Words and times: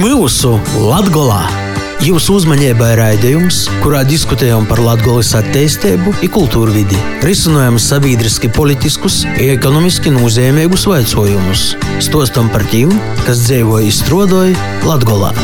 mūsu 0.00 0.54
Latgolā! 0.80 1.42
Jūsu 2.00 2.38
uzmanībai 2.38 2.94
raidījums, 2.96 3.66
kurā 3.82 4.00
diskutējam 4.08 4.64
par 4.68 4.80
Latvijas 4.80 5.34
attīstību, 5.36 6.14
kultūru 6.32 6.72
vidi, 6.72 6.96
risinām 7.26 7.76
sabiedriski, 7.76 8.48
politiskus, 8.56 9.18
ekonomiski 9.36 10.12
nozīmīgus 10.14 10.86
jautājumus, 10.88 11.64
stostam 12.00 12.48
par 12.54 12.64
tiem, 12.72 12.94
kas 13.26 13.42
dzīvo 13.44 13.82
izstrādāja 13.84 14.56
Latvijā. 14.88 15.34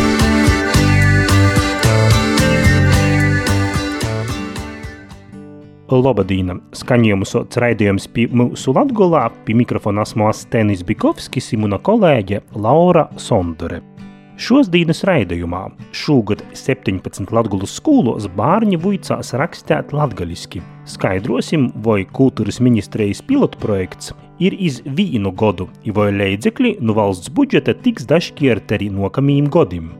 Lobadīna 5.92 6.56
skaņojumu 6.74 7.28
sots 7.28 7.60
raidījums 7.60 8.08
pie 8.08 8.24
mūsu 8.32 8.72
Latgolā, 8.74 9.26
pie 9.44 9.58
mikrofona 9.60 10.08
esmu 10.08 10.30
Astenis 10.32 10.80
Bikovskis, 10.88 11.52
imuna 11.58 11.76
kolēģe 11.76 12.40
Laura 12.56 13.06
Sondore. 13.20 13.95
Šos 14.36 14.68
dienas 14.68 14.98
raidījumā 15.08 15.62
šogad 15.96 16.42
17 16.52 17.30
Latvijas 17.32 17.72
skolos 17.78 18.26
bērni 18.36 18.76
vuicās 18.76 19.32
rakstīt 19.40 19.94
latgaļiski. 19.96 20.60
Skaidrosim, 20.92 21.70
vai 21.86 22.02
kultūras 22.04 22.60
ministrijas 22.60 23.24
pilotprojekts 23.24 24.12
ir 24.44 24.58
iz 24.60 24.82
vienu 24.84 25.32
godu, 25.32 25.70
vai 25.96 26.10
līdzekļi 26.20 26.76
no 26.84 26.98
valsts 27.00 27.32
budžeta 27.32 27.72
tiks 27.80 28.04
dažkārt 28.12 28.76
arī 28.76 28.92
nokamīm 28.92 29.48
godim. 29.48 29.94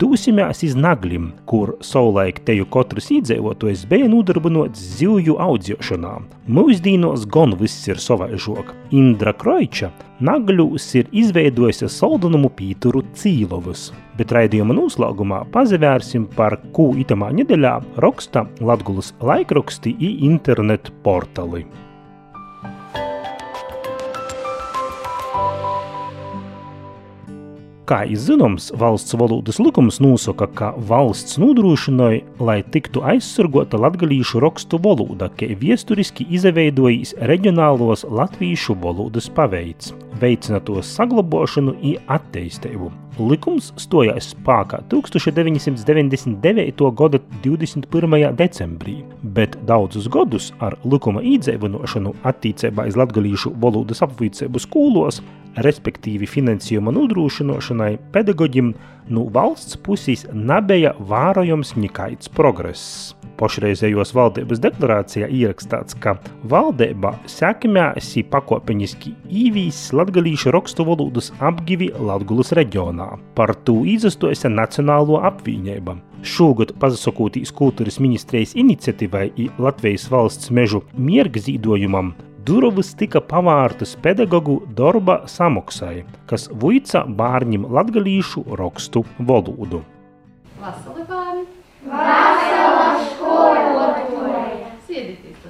Dūsimās 0.00 0.62
iz 0.64 0.72
Naglim, 0.80 1.26
kur 1.44 1.74
savulaik 1.84 2.38
teju 2.48 2.64
katrs 2.72 3.10
iedzīvotājs 3.12 3.82
bija 3.90 4.06
nodarbināts 4.08 4.80
zivju 4.96 5.34
audzēšanā. 5.44 6.12
Mūsdienos 6.48 7.26
gan 7.28 7.52
viss 7.60 7.84
ir 7.90 8.00
savaižok. 8.00 8.70
Indra 8.96 9.34
Kroiča 9.36 9.90
Nagļūs 10.24 10.86
ir 11.02 11.12
izveidojusi 11.16 11.90
saldunumu 11.92 12.48
pīturu 12.56 13.04
cīlovus, 13.12 13.90
bet 14.16 14.32
raidījuma 14.36 14.78
noslēgumā 14.78 15.42
pazavērsim 15.52 16.30
par 16.32 16.56
ko 16.72 16.90
itamā 17.04 17.28
nedēļā 17.36 17.76
raksta 18.00 18.46
Latgulas 18.64 19.12
laikraksti 19.20 19.98
i 20.00 20.14
internetu 20.30 20.96
portāli. 21.04 21.66
Kā 27.90 28.04
zināms, 28.06 28.68
valsts 28.78 29.16
valodas 29.18 29.56
likums 29.58 29.96
nosaka, 29.98 30.46
ka 30.54 30.68
valsts 30.86 31.40
nodrošināja, 31.42 32.20
lai 32.38 32.60
tiktu 32.62 33.02
aizsargota 33.02 33.80
latviešu 33.82 34.38
rakstu 34.44 34.78
valoda, 34.78 35.26
kā 35.34 35.48
vēsturiski 35.58 36.28
izveidojis 36.38 37.16
reģionālos 37.32 38.06
latviešu 38.06 38.78
valodas 38.84 39.26
paveids, 39.34 39.90
veicina 40.22 40.62
to 40.62 40.78
saglabāšanu 40.78 41.74
un 41.80 41.98
attīstību. 42.14 42.92
Likums 43.18 43.72
stājās 43.80 44.30
spēkā 44.34 44.78
1999. 44.92 46.90
gada 46.96 47.18
21. 47.42 48.36
decembrī, 48.38 49.00
bet 49.34 49.56
daudzus 49.66 50.06
gadus 50.12 50.52
ar 50.62 50.78
likuma 50.84 51.24
īdzēvinošanu 51.26 52.14
attīstībā 52.30 52.86
iz 52.86 52.96
latviešu 53.00 53.52
valodas 53.60 54.04
apvīcību 54.06 54.62
skolos 54.62 55.20
respektīvi 55.58 56.28
finansējuma 56.30 56.92
nodrošināšanai 56.94 57.96
pedagoģim 58.14 58.74
no 59.10 59.26
valsts 59.34 59.76
puses 59.76 60.26
nebija 60.32 60.94
vērojams 61.10 61.74
nekāds 61.76 62.30
progress. 62.32 63.14
Pašreizējos 63.40 64.12
valdības 64.12 64.60
deklarācijā 64.60 65.28
ierakstīts, 65.32 65.96
ka 66.02 66.16
valdība 66.50 67.14
sekmēsi 67.30 68.26
pakāpeniski 68.28 69.14
īvīs 69.44 69.78
latgalīšu 69.96 70.52
rakstu 70.54 70.84
valodas 70.88 71.30
apgivi 71.40 71.88
Latgulas 71.96 72.52
reģionā. 72.56 73.14
Par 73.34 73.54
to 73.64 73.80
izastojas 73.88 74.44
Nacionālo 74.50 75.22
apvienība. 75.24 75.96
Šogad, 76.20 76.74
pasakotīs 76.80 77.52
kultūras 77.56 77.96
ministrijas 78.02 78.52
iniciatīvai 78.60 79.30
Latvijas 79.62 80.04
valsts 80.12 80.52
mežu 80.52 80.82
miergzīdojumam, 81.00 82.12
durvis 82.46 82.92
tika 82.98 83.20
pavārtas 83.20 83.92
pedagoģu 84.04 84.56
darba 84.76 85.20
samaksai, 85.28 86.04
kas 86.30 86.48
vuica 86.62 87.02
bērniem 87.04 87.66
latgalīšu 87.76 88.44
rakstu 88.60 89.04
valodu. 89.18 89.82
Vasali 90.60 91.04
bērni! 91.08 91.44
Vasala 91.90 92.88
skolotāja! 93.10 94.72
Sēdieties! 94.88 95.46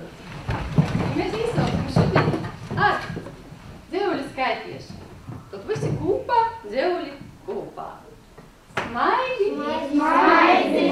Mēs 1.16 1.38
izsaucam 1.44 1.86
šodien 1.94 2.78
ar 2.88 3.00
dzēvuli 3.90 4.26
skaitīšanu. 4.32 5.08
Tad 5.50 5.66
visi 5.70 5.90
kopā, 6.02 6.40
dzēvuli 6.66 7.12
kopā. 7.48 7.90
Smaidi! 8.80 9.52
Smaidi, 9.54 9.96
smaidi, 9.96 10.84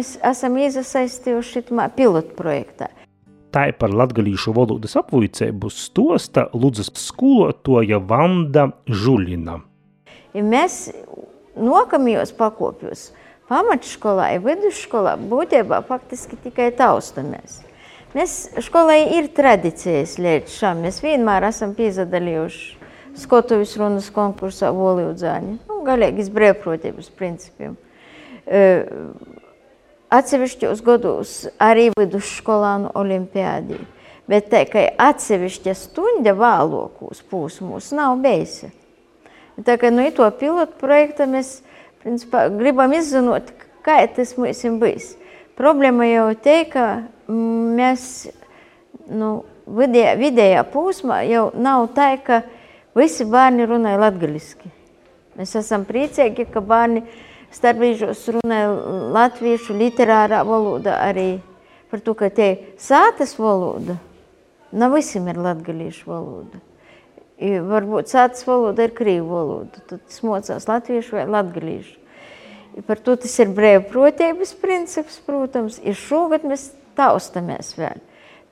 mēs 0.00 0.16
esam 0.24 0.56
iesaistījuši 0.56 1.66
pilotu 1.96 2.34
projektā. 2.38 2.88
Tā 3.50 3.66
ir 3.68 3.76
par 3.80 3.90
latgalīšu 3.90 4.54
valodas 4.54 4.94
apvuicēbu 4.96 5.70
stosta 5.74 6.46
Ludzas 6.54 6.92
skolotoja 6.94 7.98
Vanda 7.98 8.70
Žuļina. 8.86 9.56
Ja 10.34 10.44
mēs 10.46 10.92
nākamajos 11.58 12.30
pakopjos 12.38 13.08
pamatskolā, 13.50 14.36
vidusskolā 14.44 15.16
būtībā 15.18 15.82
faktiski 15.88 16.38
tikai 16.44 16.70
taustamies. 16.78 17.64
Mēs 18.14 18.36
skolai 18.62 19.02
ir 19.18 19.28
tradīcijas 19.34 20.16
līdz 20.22 20.54
šam. 20.54 20.84
Mēs 20.86 21.02
vienmēr 21.02 21.48
esam 21.50 21.74
piedalījuši 21.78 22.78
Skotovijas 23.18 23.74
runas 23.74 24.06
konkursā 24.14 24.70
Volīdzāņi, 24.70 25.56
nu, 25.66 25.80
galīgi 25.82 26.22
iz 26.22 26.28
brīvprotības 26.30 27.10
principiem. 27.18 27.74
E, 28.46 28.60
Atsevišķos 30.10 30.82
gados 30.82 31.32
arī 31.62 31.90
vidusskolānu 31.94 32.90
olimpiādī. 32.98 33.78
Bet 34.30 34.48
tā 34.50 34.64
kā 34.70 34.84
atsevišķa 34.98 35.74
stunda 35.78 36.34
vēlokos 36.38 37.22
posmos 37.30 37.90
nav 37.94 38.18
bijusi. 38.22 38.70
Tā 39.66 39.76
kā 39.78 39.90
no 39.92 40.06
to 40.14 40.26
pilotu 40.38 40.78
projekta 40.80 41.26
mēs 41.30 41.60
principā, 42.02 42.46
gribam 42.50 42.94
izzināt, 42.96 43.52
kā 43.86 44.00
tas 44.14 44.36
mums 44.38 44.62
būs. 44.82 45.14
Problēma 45.58 46.06
jau 46.08 46.28
te, 46.40 46.56
ka 46.72 46.84
mēs 47.28 48.30
nu, 49.10 49.44
vidējā, 49.66 50.14
vidējā 50.20 50.62
posmā 50.72 51.22
jau 51.28 51.50
nav 51.54 51.90
tā, 51.96 52.14
ka 52.24 52.42
visi 52.96 53.26
bērni 53.28 53.66
runāja 53.68 54.00
latgaliski. 54.00 54.70
Mēs 55.38 55.54
esam 55.60 55.84
priecīgi, 55.88 56.48
ka 56.50 56.62
bērni 56.64 57.04
starpbrīžos 57.54 58.24
runāja 58.36 58.72
latviešu 59.14 59.76
literārā 59.78 60.42
valoda 60.46 60.98
arī 61.04 61.40
par 61.90 62.02
to, 62.04 62.14
ka 62.14 62.30
te 62.30 62.50
sātas 62.78 63.34
valoda, 63.38 63.98
nav 64.70 64.94
visiem 64.94 65.26
ir 65.30 65.40
latgalīšu 65.42 66.10
valoda. 66.10 66.60
Varbūt 67.40 68.12
sātas 68.12 68.44
valoda 68.46 68.84
ir 68.84 68.92
krīvu 68.94 69.30
valoda, 69.32 69.80
tad 69.88 70.04
tas 70.04 70.20
mocās 70.26 70.68
latviešu 70.68 71.16
vai 71.16 71.24
latgalīšu. 71.30 71.96
I 72.78 72.84
par 72.86 73.00
to 73.02 73.16
tas 73.18 73.32
ir 73.42 73.50
brīvprotības 73.56 74.52
princips, 74.60 75.18
protams, 75.26 75.80
ir 75.82 75.96
šogad 75.98 76.44
mēs 76.46 76.68
taustamies 76.98 77.72
vēl. 77.78 77.98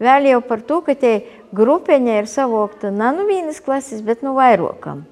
Vēl 0.03 0.31
jau 0.31 0.41
par 0.47 0.63
to, 0.67 0.81
ka 0.87 0.95
te 0.99 1.13
grupeņa 1.55 2.19
ir 2.21 2.29
savokta 2.31 2.91
ne 2.95 3.13
nu 3.15 3.27
vienas 3.29 3.61
klases, 3.63 4.03
bet 4.03 4.25
nu 4.27 4.35
vairokam. 4.37 5.05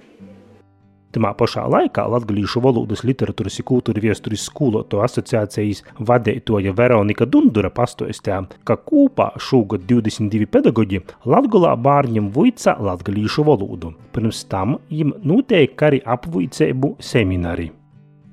Tamā 1.17 1.31
pašā 1.33 1.63
laikā 1.73 2.03
Latvijas 2.13 2.59
valodas 2.61 3.01
literatūras 3.09 3.55
un 3.63 3.67
kultūra 3.71 4.03
vēstures 4.05 4.43
skolotāju 4.51 5.01
asociācijas 5.07 5.79
vadītāja 6.11 6.75
Veronika 6.77 7.25
Dundura 7.25 7.71
pastāstīja, 7.73 8.43
ka 8.69 8.77
kopā 8.91 9.31
šogad 9.41 9.87
22 9.89 10.51
pedagoģi 10.53 11.01
Latvijā 11.33 11.73
bērniem 11.87 12.29
vuica 12.35 12.75
latviešu 12.89 13.47
valodu. 13.49 13.95
Pirms 14.13 14.43
tam 14.53 14.77
viņam 14.91 15.15
noteikti 15.33 15.89
arī 15.89 16.03
apvuicēbu 16.17 16.93
semināri. 17.01 17.71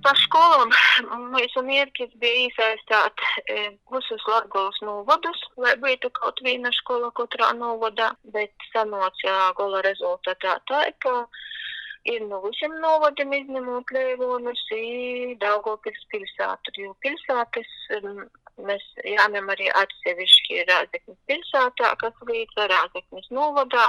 Par 0.03 0.19
skolām 0.19 0.75
mūsu 1.31 1.63
mērķis 1.63 2.11
bija 2.19 2.49
iesaistīt 2.49 3.25
e, 3.47 3.61
visus 3.95 4.27
Latvijas 4.27 4.83
novadus, 4.83 5.39
lai 5.55 5.77
būtu 5.79 6.11
kaut 6.19 6.43
viena 6.43 6.75
skola 6.75 7.13
katrā 7.15 7.53
novadā, 7.55 8.11
bet 8.35 8.67
sanāca 8.75 9.53
gola 9.55 9.79
rezultātā 9.87 10.59
tā, 10.67 10.83
ka 10.99 11.21
ir 12.11 12.25
no 12.29 12.39
visiem 12.45 12.73
novadiem 12.83 13.33
izņemot 13.39 13.93
Lēvonus, 13.95 14.63
Daugavpils 15.43 16.05
pilsētu, 16.13 16.75
jo 16.83 16.95
pilsētas 17.05 17.71
mēs 18.61 18.83
jāņem 19.07 19.49
arī 19.49 19.69
atsevišķi 19.73 20.65
Rāzeknes 20.69 21.17
pilsētā, 21.29 21.93
kas 22.01 22.13
līdz 22.29 22.67
Rāzeknes 22.71 23.29
novadā, 23.33 23.87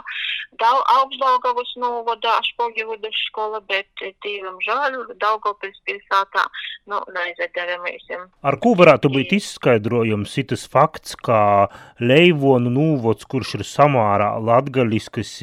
Dau, 0.60 0.78
Augstdaugavas 1.00 1.72
novadā, 1.82 2.36
Špogļu 2.46 2.96
skola, 3.24 3.60
bet 3.68 3.88
tīvam 4.24 4.56
žēl, 4.64 5.00
Daugavpils 5.20 5.80
pilsētā, 5.88 6.44
nu, 6.90 7.00
neizvedaramies. 7.16 8.06
Ar 8.46 8.58
ko 8.62 8.74
varētu 8.78 9.10
būt 9.12 9.34
izskaidrojums 9.38 10.34
šitas 10.36 10.66
fakts, 10.70 11.16
ka 11.16 11.68
Leivonu 12.00 12.72
nūvots, 12.74 13.26
kurš 13.28 13.56
ir 13.58 13.66
samārā 13.68 14.34
latgaliskas, 14.38 15.36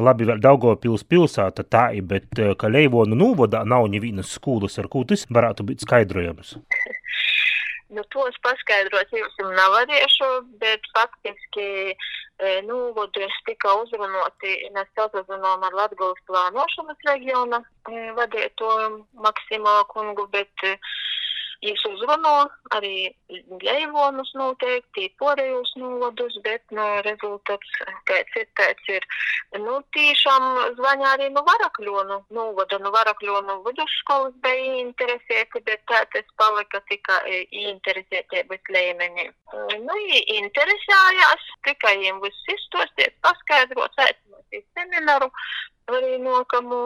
labi 0.00 0.28
vēl 0.28 0.42
Daugavpils 0.42 1.06
pilsēta 1.06 1.66
tā, 1.68 1.88
bet 2.02 2.32
ka 2.58 2.72
Leivonu 2.72 3.18
nūvodā 3.18 3.64
nav 3.68 3.90
nevīnas 3.92 4.32
skolas, 4.38 4.78
ar 4.80 4.90
ko 4.92 5.04
tas 5.08 5.26
varētu 5.30 5.68
būt 5.68 5.86
skaidrojams? 5.86 6.56
Nu, 7.94 8.02
tos 8.10 8.34
paskaidrot 8.42 9.12
jums 9.14 9.36
nevarēšu, 9.38 10.28
bet 10.62 10.86
faktiski 10.96 11.66
e, 11.94 11.94
nūvodus 12.66 13.36
tika 13.46 13.76
uzrunoti, 13.78 14.54
mēs 14.74 14.90
sazinām 14.98 15.62
ar 15.68 15.76
Latgulas 15.80 16.18
plānošanas 16.26 17.06
reģiona 17.06 17.60
e, 17.62 18.08
vadīto 18.18 18.72
Maksimā 19.22 19.76
kungu, 19.92 20.26
bet 20.34 20.66
Viņš 21.64 21.82
uzvano 21.88 22.34
arī 22.76 23.08
Leivonus 23.62 24.32
noteikti, 24.36 25.08
porejus 25.20 25.72
novadus, 25.80 26.36
bet 26.44 26.62
no 26.76 26.86
rezultāts, 27.06 27.72
kāds 28.10 28.36
ir, 28.40 28.46
tāds 28.60 28.90
ir. 28.92 29.06
Nu, 29.64 29.78
tiešām 29.96 30.46
zvaņā 30.78 31.12
arī 31.16 31.30
no 31.34 31.42
Varakļonu 31.46 32.20
novada, 32.36 32.80
no 32.82 32.92
Varakļonu 32.94 33.58
vidusskolas 33.66 34.36
bija 34.44 34.76
interesēti, 34.82 35.64
bet 35.68 35.84
tā 35.90 36.02
tas 36.12 36.28
palika 36.40 36.82
tikai 36.90 37.42
interesētības 37.64 38.72
līmenī. 38.76 39.30
Nu, 39.86 39.98
interesējās, 40.36 41.50
tikai 41.66 41.96
viņiem 41.96 42.20
viss 42.24 42.52
izstosties, 42.56 43.14
paskaidrot, 43.24 43.96
aicināt 44.04 44.64
semināru 44.76 45.30
arī 45.90 46.16
nokamu, 46.22 46.80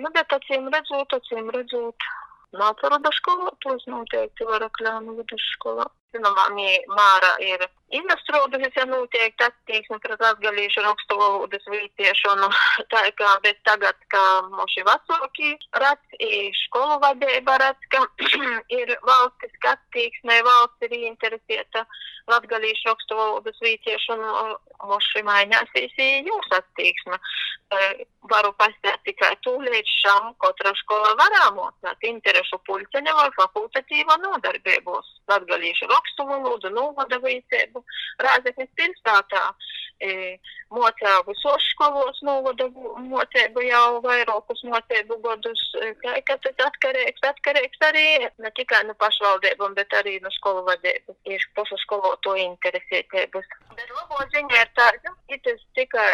nu, 0.00 0.10
bet 0.14 0.32
acīm 0.36 0.70
redzot, 0.74 1.12
acīm 1.18 1.50
redzot, 1.54 2.08
Ну, 2.52 2.60
а 2.62 2.74
це 2.80 2.88
робить 2.88 3.12
школа, 3.12 3.50
то 3.58 3.78
знову 3.78 4.04
як 4.12 4.30
ти 4.34 4.44
вирокляну 4.44 5.14
ведеш 5.14 5.40
школа. 5.40 5.86
Zināmā 6.16 6.46
māra 6.96 7.34
ir 7.44 7.66
izstrādājusi, 7.94 8.72
ja 8.80 8.84
noteikti 8.88 9.44
attieksme 9.46 9.98
pret 10.02 10.20
latgalīšu 10.20 10.82
rakstu 10.82 11.18
valodas 11.20 11.64
vītiešanu. 11.70 12.48
Tā 12.92 13.02
kā, 13.18 13.30
bet 13.44 13.60
tagad, 13.68 13.98
kā 14.12 14.24
moši 14.50 14.84
vecāki 14.88 15.54
redz, 15.82 16.18
ir 16.18 16.56
skolu 16.64 16.98
vadība 17.04 17.58
redz, 17.62 17.88
ka 17.92 18.02
ir 18.80 18.96
valstis 19.06 19.70
attieksme, 19.72 20.40
valsts 20.46 20.88
ir 20.88 20.96
interesēta 20.98 21.86
latgalīšu 22.32 22.90
rakstu 22.90 23.18
valodas 23.18 23.60
vītiešanu, 23.62 24.56
moši 24.90 25.22
mainīsies 25.26 25.94
jūs 26.26 26.56
attieksme. 26.58 27.20
Varu 28.30 28.50
pastāstīt 28.58 29.02
tikai 29.06 29.32
tūlīt 29.46 29.86
šam, 30.02 30.32
katra 30.42 30.72
skola 30.80 31.14
varāmot, 31.18 31.74
interešu 32.10 32.58
pulceņa 32.66 33.14
vai 33.14 33.28
fakultatīva 33.38 34.18
nodarbībos. 34.22 35.12
Latgalīšu 35.30 35.88
rakstu 36.06 36.26
valodu, 36.26 36.70
novada 36.70 37.18
vītību, 37.18 37.82
Rāzeknes 38.22 38.68
pilsētā. 38.76 39.54
E, 40.00 40.36
mocēju 40.70 41.22
visos 41.24 41.64
skolos 41.72 42.18
novada 42.22 42.66
mocēju 42.68 43.62
jau 43.64 44.00
vairākus 44.04 44.60
mocēju 44.68 45.16
gadus, 45.24 45.62
ka 46.04 46.36
tas 46.36 46.66
atkarīgs, 46.66 47.22
atkarīgs 47.24 47.80
arī 47.80 48.28
ne 48.38 48.50
tikai 48.58 48.82
no 48.84 48.94
pašvaldībām, 49.00 49.74
bet 49.74 49.92
arī 49.96 50.18
no 50.20 50.30
skolu 50.36 50.66
vadības. 50.66 51.16
Ir 51.24 51.40
pašu 51.56 51.78
skoloto 51.80 52.36
interesētības. 52.36 53.48
Bet 53.72 53.90
labo 53.96 54.20
ziņa 54.34 54.60
ir 54.60 54.70
tāda, 54.76 55.14
ka 55.30 55.40
tas 55.48 55.64
tikai 55.78 56.12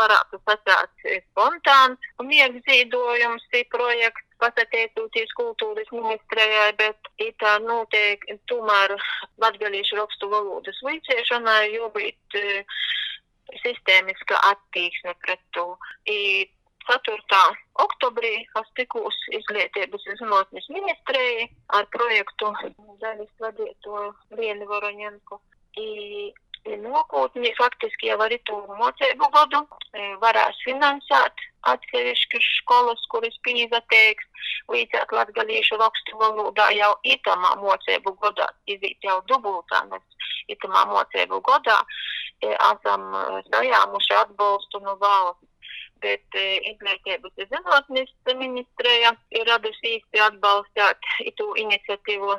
varētu 0.00 0.42
sasāt 0.44 1.08
spontāns 1.30 2.12
un 2.20 2.28
mierzīdojums, 2.28 3.48
projekts 3.72 4.25
pateicoties 4.42 5.32
kultūras 5.38 5.88
ministrijai, 5.94 6.72
bet 6.80 7.10
tā 7.40 7.56
notiek 7.64 8.24
tomēr 8.50 8.96
latgalīšu 9.42 9.98
rakstu 10.00 10.28
valodas 10.32 10.82
līdziešanai, 10.86 11.62
jo 11.74 11.90
būt 11.94 12.38
uh, 12.40 12.76
sistēmiska 13.62 14.38
attieksme 14.50 15.14
pret 15.24 15.42
to. 15.56 15.66
I 16.06 16.46
4. 16.86 17.38
oktobrī 17.82 18.32
es 18.60 18.68
tikos 18.78 19.16
izglītības 19.34 20.06
zinātnes 20.20 20.68
ministrijai 20.70 21.48
ar 21.74 21.88
projektu 21.94 22.52
daļas 23.02 23.32
vadīto 23.42 24.10
Lienu 24.38 24.68
Voroņenku. 24.70 25.40
I 25.82 26.32
nākotnē 26.82 27.52
faktiski 27.58 28.10
jau 28.10 28.18
arī 28.22 28.38
to 28.48 28.60
mocību 28.78 29.28
gadu 29.34 29.62
varēs 30.22 30.62
finansēt 30.64 31.44
atsevišķas 31.72 32.50
skolas, 32.60 33.02
kuras 33.12 33.36
pīzateiks 33.46 34.52
līdzēt 34.72 35.12
latgalīšu 35.18 35.78
rakstu 35.82 36.20
valodā 36.20 36.68
jau 36.76 36.92
itamā 37.16 37.54
mocību 37.62 38.14
gadā, 38.22 38.48
izīt 38.66 39.04
jau 39.04 39.18
dubultā, 39.30 39.82
mēs 39.90 40.30
itamā 40.56 40.86
mocību 40.92 41.42
gadā 41.48 41.80
esam 42.44 43.12
sajāmuši 43.50 44.16
atbalstu 44.22 44.80
no 44.84 44.96
valsts 45.00 45.44
bet 46.04 46.38
e, 46.38 46.44
izglītības 46.70 47.32
un 47.42 47.48
zinātnes 47.52 48.12
ministrija 48.40 49.12
ir 49.38 49.48
radusi 49.48 49.92
īsti 49.96 50.22
atbalstāt 50.26 51.10
itu 51.24 51.48
iniciatīvu 51.62 52.36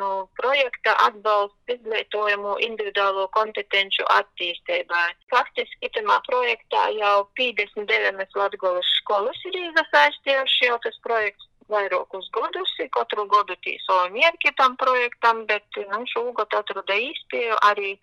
nu, 0.00 0.10
projekta 0.40 0.94
atbalsts 1.06 1.74
izglītojumu 1.76 2.56
individuālo 2.68 3.28
kompetenču 3.36 4.06
attīstībai. 4.14 5.06
Faktiski 5.34 5.90
itamā 5.90 6.20
projektā 6.28 6.88
jau 6.98 7.28
59 7.40 8.40
Latgolas 8.42 8.94
skolas 9.00 9.44
ir 9.50 9.60
iesaistījuši 9.64 10.70
jau 10.70 10.80
tas 10.84 10.98
projekts 11.06 11.48
vairākus 11.72 12.30
gadus, 12.32 12.70
katru 12.96 13.26
gadu 13.28 13.56
tīsoju 13.64 14.12
mierki 14.14 14.54
tam 14.60 14.76
projektam, 14.80 15.44
bet 15.50 15.80
nu, 15.90 16.00
šogad 16.12 16.54
atrada 16.60 16.96
īspēju 16.96 17.58
arī 17.70 17.94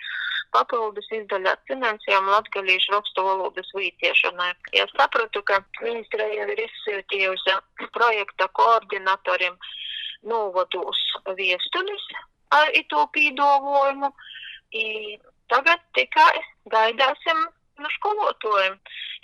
papildus 0.54 1.08
izdaļāt 1.18 1.64
finansējumu 1.70 2.34
latgalīšu 2.34 2.94
rakstu 2.94 3.26
valodas 3.26 3.72
vītiešanai. 3.78 4.52
Ja 4.78 4.86
sapratu, 4.94 5.42
ka 5.48 5.62
ministra 5.82 6.28
jau 6.34 6.48
ir 6.54 6.62
izsūtījusi 6.68 7.58
projekta 7.98 8.48
koordinatorim 8.60 9.58
novadūs 10.26 11.02
viestulis 11.38 12.08
ar 12.56 12.72
itu 12.78 13.04
pīdolojumu. 13.16 14.12
Tagad 15.52 15.82
tikai 15.98 16.42
gaidāsim 16.74 17.46
no 17.82 17.92
skolotājiem 17.98 18.78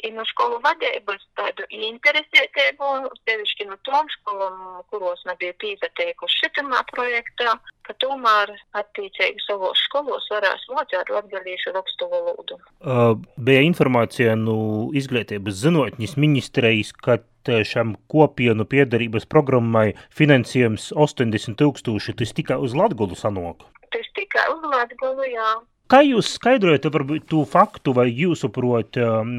ir 0.05 0.13
no 0.15 0.25
skolu 0.29 0.60
vadības 0.63 1.24
tādu 1.39 1.65
interesētību, 1.75 2.89
sevišķi 3.27 3.67
no 3.70 3.77
tom 3.88 4.10
skolām, 4.15 4.58
kuros 4.91 5.24
nebija 5.29 5.55
pieteikuši 5.62 6.41
šitamā 6.46 6.84
projektā, 6.91 7.55
ka 7.88 7.96
tomēr 8.03 8.53
attiecīgi 8.77 9.43
savos 9.46 9.81
skolos 9.88 10.27
varēs 10.34 10.67
mocēt 10.74 11.12
latgalīšu 11.13 11.75
rakstu 11.75 12.10
valodu. 12.12 12.60
Uh, 12.81 13.17
bija 13.38 13.65
informācija 13.67 14.38
no 14.39 14.89
izglītības 14.98 15.60
zinātņas 15.63 16.17
ministrijas, 16.22 16.93
ka 16.98 17.22
šam 17.65 17.96
kopienu 18.12 18.67
piedarības 18.70 19.25
programmai 19.25 19.91
finansējums 20.13 20.91
80 20.93 21.58
tūkstoši, 21.58 22.17
tas 22.20 22.34
tikai 22.38 22.60
uz 22.62 22.75
Latgolu 22.77 23.17
sanok? 23.17 23.65
Tas 23.91 24.08
tikai 24.15 24.46
uz 24.53 24.62
Latgolu, 24.70 25.25
jā. 25.25 25.50
Kā 25.91 26.00
jūs 26.07 26.38
skaidrojat 26.38 26.86
to 27.27 27.41
faktu, 27.43 27.91
vai 27.91 28.05
jūsuprot 28.15 28.95
um, 29.03 29.33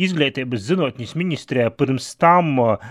izglītības 0.00 0.62
zinātnes 0.64 1.12
ministrijā 1.20 1.68
pirms 1.68 2.06
tam 2.16 2.54
uh, 2.62 2.86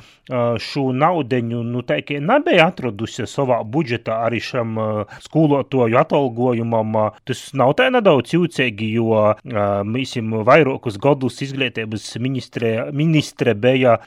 šo 0.62 0.92
naudeņu, 0.94 1.64
nu 1.66 1.82
tā 1.82 1.98
kā 2.06 2.20
nebija 2.22 2.68
atradusi 2.70 3.26
savā 3.26 3.58
budžetā 3.66 4.20
arī 4.28 4.44
šam 4.44 4.78
uh, 4.78 5.18
skolotoju 5.26 5.98
atalgojumam, 5.98 6.94
uh, 7.02 7.20
tas 7.26 7.42
nav 7.58 7.74
tā 7.82 7.90
nedaudz 7.90 8.38
jūcīgi, 8.38 8.94
jo 9.00 9.26
mīsim 9.88 10.38
vairākus 10.46 11.02
gadus 11.02 11.42
izglītības 11.42 12.06
ministre 12.22 13.54
bija 13.58 13.98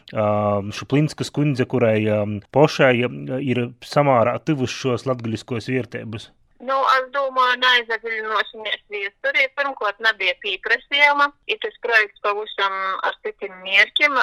Šuplinskas 0.79 1.35
kundze, 1.35 1.67
kurai 1.67 1.99
um, 2.14 2.38
pošai 2.55 2.95
ir 3.43 3.67
samārā 3.83 4.38
tuvušos 4.47 5.09
latgaļiskos 5.11 5.73
vērtības. 5.75 6.31
Nu, 6.61 6.76
es 6.93 7.07
domāju, 7.14 7.57
neaizagļinosimies 7.62 8.83
viesturī. 8.93 9.47
Pirmkārt, 9.57 10.00
nebija 10.05 10.35
pieprasījuma. 10.43 11.31
Ir 11.49 11.61
tas 11.62 11.79
projekts 11.87 12.21
pavisam 12.26 12.75
ar 13.09 13.17
citiem 13.25 13.55
mērķiem. 13.64 14.19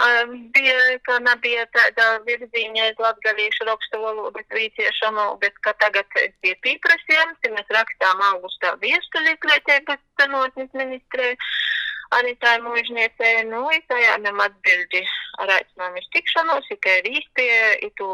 Bija, 0.53 0.75
ka 1.09 1.17
nebija 1.25 1.65
tāda 1.73 2.05
virzīņa 2.27 2.91
uz 2.91 3.01
latgalīšu 3.07 3.67
rakstu 3.71 4.01
valodas 4.03 4.45
vīciešanu, 4.53 5.25
bet 5.41 5.57
ka 5.65 5.73
tagad 5.81 6.19
bija 6.45 6.59
pieprasījums, 6.67 7.41
ja 7.41 7.53
mēs 7.55 7.73
rakstām 7.79 8.21
augustā 8.29 8.75
viestuli 8.85 9.33
izglītības 9.33 10.05
cenotnes 10.21 10.77
ministrē. 10.77 11.33
arī 12.15 12.37
tā 12.39 12.53
ir 12.55 12.61
mūžniecē, 12.63 13.31
nu, 13.49 13.65
izējām 13.75 14.39
atbildi 14.45 15.01
ar 15.41 15.51
aicinājumu 15.53 16.01
uz 16.01 16.07
tikšanos, 16.15 16.69
ka 16.83 16.93
ir 16.99 17.09
īspēja 17.11 17.69
itu 17.87 18.07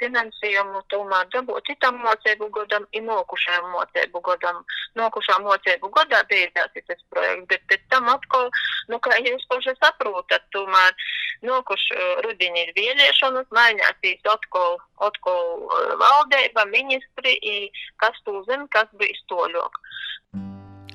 finansējumu 0.00 0.82
tomēr 0.92 1.28
dabūt 1.34 1.72
itam 1.74 2.00
mocēbu 2.04 2.50
godam, 2.56 2.86
i 2.96 3.02
nokušajam 3.04 3.70
mocēbu 3.74 4.22
godam. 4.28 4.60
Nokušā 5.00 5.38
mocēbu 5.44 5.90
godā 5.96 6.20
beidzās 6.30 6.76
tas 6.76 7.02
projekts, 7.14 7.48
bet 7.52 7.66
pēc 7.72 7.86
tam 7.94 8.10
atkal, 8.12 8.50
nu, 8.92 9.00
kā 9.00 9.16
jūs 9.24 9.46
paši 9.52 9.76
saprotat, 9.80 10.46
tomēr 10.56 11.08
nokuš 11.46 11.86
rudiņi 12.26 12.66
ir 12.66 12.72
vēlēšanas, 12.76 13.48
mainīsīs 13.56 14.32
atkal, 14.34 14.80
atkal 15.08 15.66
valdība, 16.04 16.66
ministri, 16.74 17.38
kas 18.02 18.20
tū 18.26 18.42
zina, 18.50 18.68
kas 18.74 18.90
bija 19.00 19.16
stoļok 19.24 19.80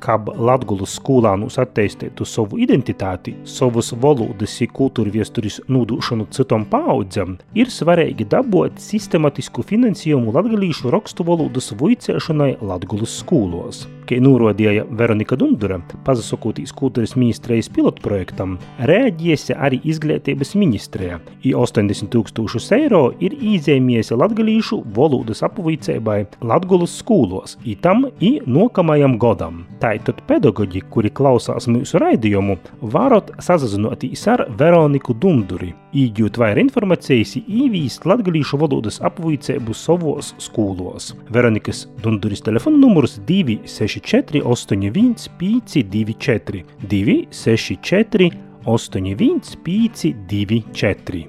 kab 0.03 0.29
Latgulas 0.35 0.95
skolānus 0.99 1.59
attīstītu 1.61 2.27
savu 2.27 2.59
identitāti, 2.61 3.35
savas 3.47 3.93
valodas 4.01 4.59
un 4.61 4.71
kultūra 4.75 5.13
viesturis 5.13 5.59
nodūšanu 5.71 6.29
citam 6.35 6.65
paudzēm, 6.69 7.37
ir 7.57 7.71
svarīgi 7.71 8.27
dabūt 8.31 8.81
sistematisku 8.83 9.65
finansējumu 9.65 10.35
latgalīšu 10.35 10.93
rakstu 10.93 11.27
valodas 11.27 11.71
vuicēšanai 11.79 12.55
Latgulas 12.61 13.19
skolos. 13.21 13.85
Kā 14.05 14.19
norādīja 14.21 14.83
Veronika 14.93 15.37
Dundura, 15.39 15.79
pazasakotīs 16.05 16.73
kultūras 16.77 17.15
ministrijas 17.17 17.71
pilotprojektam, 17.73 18.57
rēģiesi 18.85 19.55
arī 19.57 19.79
izglītības 19.89 20.53
ministrija, 20.61 21.17
i 21.41 21.55
80 21.57 22.11
tūkstošus 22.13 22.69
eiro 22.77 23.07
ir 23.23 23.33
īzēmiesi 23.33 24.17
latgalīšu 24.17 24.83
valodas 24.95 25.41
apvuicēbai 25.47 26.19
Latgulas 26.45 26.93
skolos, 26.99 27.57
i 27.65 27.73
tam 27.75 28.05
i 28.21 28.35
nokamajam 28.45 29.17
godam. 29.21 29.63
Tātad 29.81 30.21
pedagoģi, 30.29 30.83
kuri 30.93 31.09
klausās 31.09 31.65
mūsu 31.71 32.01
raidījumu, 32.01 32.59
varat 32.93 33.33
sazinoties 33.41 34.27
ar 34.35 34.45
Veroniku 34.59 35.17
Dunduri, 35.17 35.73
īģūt 35.95 36.41
vairāk 36.41 36.65
informācijas, 36.67 37.37
īvīst 37.41 38.05
latgalīšu 38.09 38.59
valodas 38.61 39.01
apvuicēbu 39.05 39.75
savos 39.75 40.33
skolos. 40.43 41.13
Veronikas 41.31 41.85
Dunduris 42.03 42.43
telefona 42.45 42.81
numurs 42.81 43.19
26 43.25 43.85
264, 43.95 44.41
81, 44.43 45.29
524, 45.37 46.65
264, 46.87 48.31
81, 48.65 49.57
524. 49.63 51.27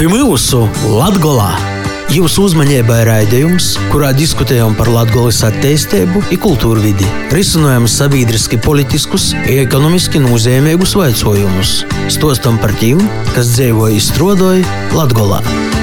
Pie 0.00 0.08
mūsu 0.08 0.64
Latvijā! 0.96 1.69
Jūsu 2.10 2.48
uzmanībai 2.48 3.04
raidījums, 3.06 3.76
kurā 3.92 4.08
diskutējam 4.16 4.72
par 4.74 4.90
Latvijas 4.90 5.44
attīstību 5.46 6.24
kultūru 6.42 6.82
vidi, 6.82 7.06
risinām 7.30 7.86
sabiedriski 7.86 8.58
politiskus 8.64 9.30
ekonomiski 9.46 10.18
nozīmīgus 10.26 10.96
jautājumus, 10.98 11.76
stostam 12.10 12.58
par 12.58 12.74
tiem, 12.82 12.98
kas 13.30 13.54
dzīvo 13.54 13.92
izstrādāja 13.94 14.66
Latvijā. 14.90 15.79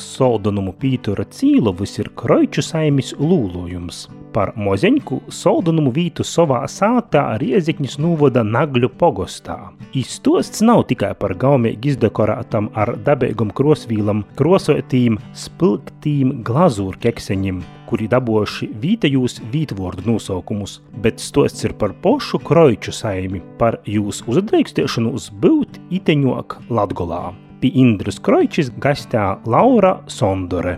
Soldanumu 0.00 0.74
Pītura 0.80 1.26
Cīlovas 1.30 1.98
ir 2.02 2.12
Kroiču 2.18 2.64
saimis 2.64 3.14
lūlojums– 3.20 4.06
par 4.34 4.52
mozeņku 4.58 5.20
soldanumu 5.32 5.92
vītu 5.94 6.26
savā 6.26 6.64
sātā 6.70 7.22
Riezikņas 7.40 7.96
novada 8.02 8.42
Nagļu 8.46 8.90
pogostā. 8.98 9.56
Izstosts 9.94 10.64
nav 10.66 10.84
tikai 10.90 11.12
par 11.18 11.36
gaumīgi 11.38 11.94
izdekorētam 11.94 12.72
ar 12.74 12.96
dabīgam 13.06 13.52
krosvīlam 13.54 14.24
krosotīm, 14.38 15.20
spilgtīm 15.44 16.40
glazūru 16.46 16.98
kekseņiem, 17.04 17.62
kuri 17.88 18.10
daboši 18.10 18.72
vītejūs 18.82 19.38
vītvordu 19.54 20.08
nosaukumus, 20.10 20.80
bet 21.04 21.22
stosts 21.22 21.68
ir 21.68 21.76
par 21.78 21.94
pošu 22.02 22.42
kroiču 22.42 22.94
saimi, 22.96 23.44
par 23.60 23.78
jūs 23.86 24.24
uzdreikstiešanu 24.26 25.14
uz 25.14 25.30
būt 25.30 25.78
iteņok 25.94 26.62
Latgolā. 26.74 27.24
Pie 27.64 27.70
Indras 27.80 28.18
Kroičis 28.20 28.66
gastā 28.76 29.38
Laura 29.48 29.94
Sondore. 30.12 30.74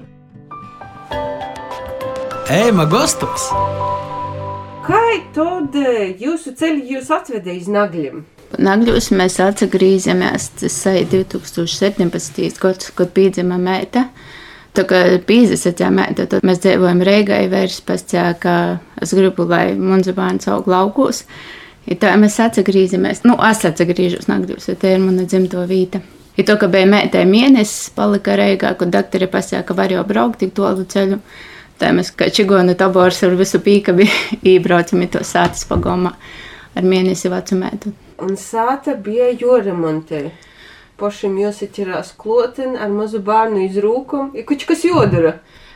Ēma 2.46 2.84
gastos! 2.86 3.48
Kā 4.86 5.00
tad 5.34 5.74
jūsu 6.22 6.54
ceļš 6.54 6.92
jūs 6.92 7.10
atvedīja 7.10 7.64
uz 7.64 7.72
Nagļiem? 7.74 8.22
Nagļos 8.62 9.10
mēs 9.18 9.40
atgriežamies 9.42 10.46
2017. 10.62 12.62
gads, 12.62 12.94
kad 12.94 13.14
piedzima 13.18 13.58
meita. 13.58 14.06
Tā 14.78 14.86
kā 14.86 15.02
pīzesacā 15.26 15.90
meita, 15.90 16.30
tad 16.30 16.46
mēs 16.46 16.62
dzīvojam 16.62 17.02
Reigai 17.02 17.48
vairs 17.50 17.82
pascā, 17.82 18.30
ka 18.38 18.78
es 19.02 19.10
gribu, 19.10 19.50
lai 19.50 19.72
mums 19.74 20.14
bērns 20.14 20.46
aug 20.54 20.70
laukos. 20.70 21.26
Ja 21.90 21.98
tā 21.98 22.14
mēs 22.14 22.38
atgriežamies, 22.46 23.26
nu, 23.26 23.34
es 23.50 23.66
atgriežos 23.66 24.30
Nagļos, 24.30 24.70
jo 24.70 24.78
tā 24.78 24.94
ir 24.94 25.02
mana 25.02 25.26
dzimto 25.26 25.66
vīta. 25.66 26.06
Ja 26.36 26.44
to, 26.44 26.56
ka 26.60 26.68
bija 26.68 26.88
meitai 26.88 27.24
mēnesis, 27.28 27.90
palika 27.96 28.36
Reigā, 28.36 28.74
kad 28.76 28.92
doktori 28.92 29.28
pasaka, 29.32 29.62
ka 29.68 29.76
var 29.76 29.92
jau 29.92 30.02
braukt 30.04 30.42
tik 30.42 30.52
tolu 30.56 30.84
ceļu. 30.84 31.20
Tā 31.80 31.92
mēs 31.96 32.10
kā 32.16 32.28
čigona 32.32 32.74
tabors 32.76 33.22
ar 33.24 33.36
visu 33.36 33.60
pīkabi 33.64 34.08
ībraucam 34.54 35.04
to 35.12 35.24
sātas 35.24 35.64
pagomā 35.68 36.12
ar 36.76 36.84
mēnesi 36.84 37.32
vecu 37.32 37.56
metu. 37.60 37.92
Un 38.20 38.36
sāta 38.40 38.96
bija 38.96 39.30
joremontē. 39.32 40.26
Pašam 40.96 41.34
jāsaķerās 41.36 42.14
kloten 42.16 42.76
ar 42.80 42.88
mazu 42.88 43.20
bērnu 43.24 43.66
izrūkumu, 43.66 44.32
ir 44.36 44.46
kaut 44.48 44.64
kas 44.68 44.84
jodara. 44.84 45.34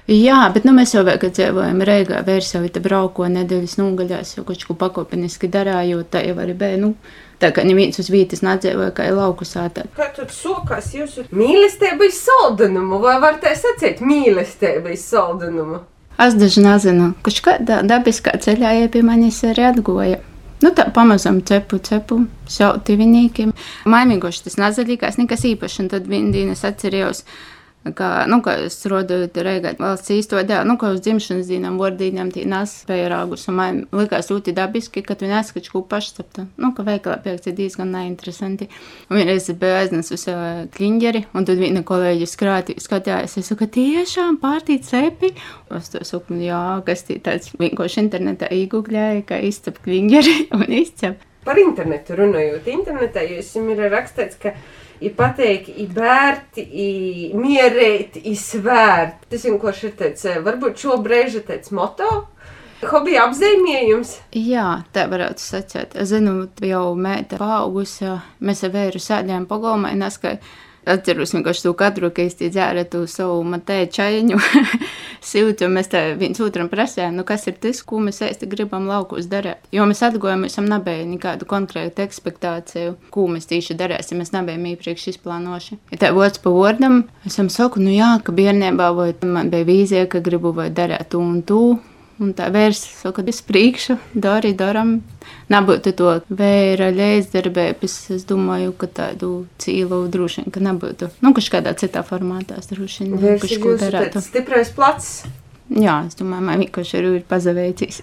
Jā, 0.09 0.47
bet 0.53 0.65
nu, 0.65 0.73
mēs 0.75 0.95
jau 0.95 1.05
vēl 1.07 1.21
kad 1.21 1.37
dzīvojam 1.37 1.85
Reigā, 1.87 2.23
vērsām 2.27 2.65
te 2.73 2.81
brauko 2.83 3.29
nedēļas 3.31 3.77
nogaļās, 3.79 4.33
jau 4.39 4.47
kaut 4.49 4.65
ko 4.67 4.77
pakopeniski 4.81 5.51
darājot, 5.53 6.09
tā 6.11 6.25
jau 6.25 6.39
arī 6.41 6.57
bija, 6.57 6.81
nu, 6.81 6.95
tā 7.41 7.51
kā 7.57 7.65
neviens 7.67 7.99
uz 8.01 8.11
vietas 8.13 8.45
nādzīvoja, 8.47 8.93
kā 8.97 9.09
ir 9.11 9.17
lauku 9.19 9.47
sātā. 9.49 9.87
Kā 9.97 10.11
tad 10.17 10.33
sokās 10.35 10.93
jūsu 10.95 11.27
mīlestība 11.35 12.09
iz 12.09 12.21
saldanumu, 12.25 13.01
vai 13.03 13.17
var 13.23 13.41
tā 13.43 13.55
sacīt 13.59 14.03
mīlestība 14.05 14.95
iz 14.95 15.07
saldanumu? 15.11 15.85
Es 16.21 16.35
daži 16.37 16.61
nezinu, 16.61 17.15
kurš 17.25 17.39
kādā 17.47 17.81
dabiskā 17.87 18.35
ceļā 18.45 18.75
ja 18.83 18.91
pie 18.93 19.01
manis 19.07 19.41
arī 19.49 19.71
atgoja. 19.71 20.19
Nu, 20.61 20.75
tā 20.77 20.85
pamazām 20.93 21.39
cepu, 21.49 21.79
cepu, 21.81 22.19
sauti 22.51 22.99
viņiem. 23.01 23.55
Maimīgoši 23.89 24.45
tas 24.45 24.59
nazaļīgās, 24.61 25.17
nekas 25.17 25.47
īpašs, 25.49 25.79
un 25.81 25.89
tad 25.95 26.11
vienā 26.11 26.35
dienā 26.35 26.57
atcerējos, 26.69 27.23
Kā, 27.81 28.27
nu, 28.29 28.43
kā 28.45 28.59
es 28.67 28.75
strādāju 28.77 29.31
Reigā 29.41 29.71
valsts 29.81 30.13
dēlu, 30.29 30.67
nu, 30.69 30.75
kā 30.77 30.91
uz 30.93 30.99
dzimšanas 31.01 31.49
dienām, 31.49 31.79
vardīnām 31.81 32.29
tī 32.29 32.43
nes 32.45 32.75
pēja 32.85 33.07
rāgus, 33.09 33.47
un 33.49 33.57
man 33.57 33.79
likās 33.97 34.29
ļoti 34.29 34.53
dabiski, 34.53 35.01
ka 35.01 35.17
viņi 35.17 35.33
neskač 35.33 35.71
kaut 35.73 35.87
pašcepta. 35.89 36.45
Nu, 36.61 36.75
ka 36.77 36.85
veikalā 36.85 37.17
pēc 37.25 37.49
ir 37.49 37.57
diezgan 37.57 37.89
neinteresanti. 37.95 38.69
Un 39.09 39.17
vienreiz 39.17 39.49
bija 39.63 39.79
aiznesus 39.81 40.27
uh, 40.29 40.67
kliņģeri, 40.77 41.25
un 41.33 41.49
tad 41.49 41.63
viena 41.63 41.81
kolēģi 41.89 42.29
skrāti, 42.29 42.77
skatījās, 42.85 43.39
es 43.41 43.49
saku, 43.49 43.71
tiešām 43.73 44.37
pārtīt 44.45 44.85
cepi. 44.85 45.33
Es 45.73 45.89
to 45.95 46.05
saku, 46.05 46.37
jā, 46.45 46.61
kas 46.85 47.07
tī 47.09 47.17
tāds 47.25 47.55
vienkārši 47.57 48.05
internetā 48.05 48.53
iegūgļēja, 48.61 49.25
ka 49.33 49.41
izcep 49.49 49.81
kliņģeri 49.89 50.37
un 50.59 50.69
izcep. 50.83 51.25
Par 51.49 51.57
internetu 51.57 52.21
runājot, 52.21 52.69
internetā 52.69 53.25
jūs 53.25 53.55
ir 53.57 53.81
rakstīts, 53.89 54.37
ka 54.43 54.53
ir 55.01 55.15
pateikt, 55.17 55.71
ir 55.81 55.95
vērti, 55.97 56.65
ir 56.85 57.39
mierēt, 57.41 58.21
ir 58.21 58.37
svērt. 58.39 59.25
Tas 59.31 59.47
vienkārši 59.49 59.89
ir 59.89 59.97
tāds, 59.99 60.27
varbūt 60.45 60.85
šobrīd 60.85 61.41
ir 61.41 61.47
tāds 61.49 61.73
moto. 61.77 62.11
Hobija 62.81 63.27
apzīmējums. 63.29 64.15
Jā, 64.41 64.81
tā 64.95 65.05
varētu 65.11 65.43
sacīt. 65.45 65.97
Es 66.01 66.15
zinu, 66.15 66.47
jau 66.65 66.95
mēta 66.97 67.37
paaugusi, 67.41 68.09
mēs 68.41 68.65
ar 68.65 68.73
vēru 68.73 69.03
sēdējām 69.05 69.45
pagalmā, 69.51 69.93
kā 70.23 70.39
Atceros 70.91 71.35
vienkārši 71.35 71.65
to 71.67 71.73
kadru, 71.79 72.11
ka 72.15 72.25
es 72.27 72.37
dzēru 72.41 72.85
to 72.91 73.03
savu 73.11 73.43
matēju 73.47 73.91
čaļiņu 73.97 74.39
siltu, 75.31 75.67
un 75.69 75.77
mēs 75.77 75.91
tā 75.93 76.03
viens 76.19 76.41
otram 76.43 76.71
prasējām, 76.73 77.19
nu 77.21 77.27
kas 77.29 77.47
ir 77.51 77.59
tas, 77.63 77.83
ko 77.87 78.01
mēs 78.03 78.23
īsti 78.27 78.49
gribam 78.51 78.89
laukos 78.91 79.29
darīt. 79.31 79.69
Jo 79.75 79.87
mēs 79.89 80.03
atgojam, 80.07 80.47
mēs 80.47 80.59
nebija 80.65 81.07
nekādu 81.09 81.49
konkrētu 81.51 82.05
ekspektāciju, 82.07 82.97
ko 83.15 83.29
mēs 83.31 83.49
tieši 83.51 83.79
darīsim, 83.79 84.23
mēs 84.23 84.35
nebijām 84.37 84.67
iepriekš 84.73 85.11
izplānoši. 85.15 85.79
Ja 85.95 86.03
tā 86.07 86.13
vots 86.17 86.43
pa 86.43 86.53
vārdam, 86.55 87.05
es 87.25 87.39
viņam 87.39 87.53
saku, 87.55 87.85
nu 87.85 87.95
jā, 87.95 88.17
ka 88.25 88.35
bērnībā 88.37 88.91
vai 88.97 89.13
man 89.27 89.53
bija 89.53 89.69
vīzija, 89.69 90.11
ka 90.11 90.23
gribu 90.25 90.55
vai 90.57 90.71
darīt 90.75 91.13
to 91.13 91.23
un 91.23 91.41
to. 91.47 91.63
Un 92.21 92.35
tā 92.37 92.51
vērsa 92.53 92.91
saka, 92.99 93.23
ka 93.23 93.33
es 93.33 93.41
priekšu, 93.49 93.97
dari, 94.13 94.53
daram. 94.53 94.99
Nebūtu 95.49 95.95
to 95.97 96.11
vēra 96.29 96.91
ļēzdarbības, 96.93 97.95
es 98.17 98.27
domāju, 98.29 98.75
ka 98.77 98.91
tādu 99.01 99.31
cīlu 99.63 100.03
droši 100.13 100.43
vien, 100.43 100.53
ka 100.53 100.61
nebūtu. 100.67 101.09
Nu, 101.25 101.33
kas 101.37 101.49
kādā 101.53 101.73
citā 101.81 102.05
formātā 102.05 102.61
droši 102.69 103.07
vien. 103.07 103.17
Vērš 103.25 103.47
ir 103.49 103.65
jūsu 103.65 103.89
tāds 103.97 104.29
stiprais 104.29 104.73
plats. 104.77 105.15
Jā, 105.71 106.03
es 106.11 106.19
domāju, 106.19 106.45
man 106.45 106.61
vienkārši 106.61 107.01
ir 107.01 107.25
pazaveicis. 107.31 108.03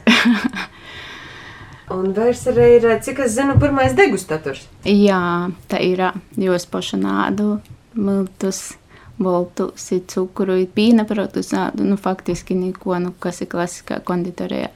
Un 1.94 2.12
vairs 2.12 2.42
arī 2.52 2.68
ir, 2.82 2.90
cik 3.04 3.22
es 3.24 3.38
zinu, 3.38 3.54
pirmais 3.62 3.94
degustators. 3.96 4.66
Jā, 5.08 5.48
tā 5.72 5.80
ir. 5.86 6.04
Jūs 6.42 6.66
pašu 6.72 7.00
nādu, 7.00 7.60
miltus, 7.96 8.74
boltus, 9.18 9.90
cukuru, 10.12 10.60
pīna 10.76 11.08
produktus 11.10 11.52
nādu. 11.56 11.86
Nu, 11.88 11.98
faktiski 11.98 12.58
neko, 12.58 12.98
nu, 13.04 13.14
kas 13.20 13.42
ir 13.42 13.52
klasiskā 13.52 14.00
konditorijā. 14.06 14.72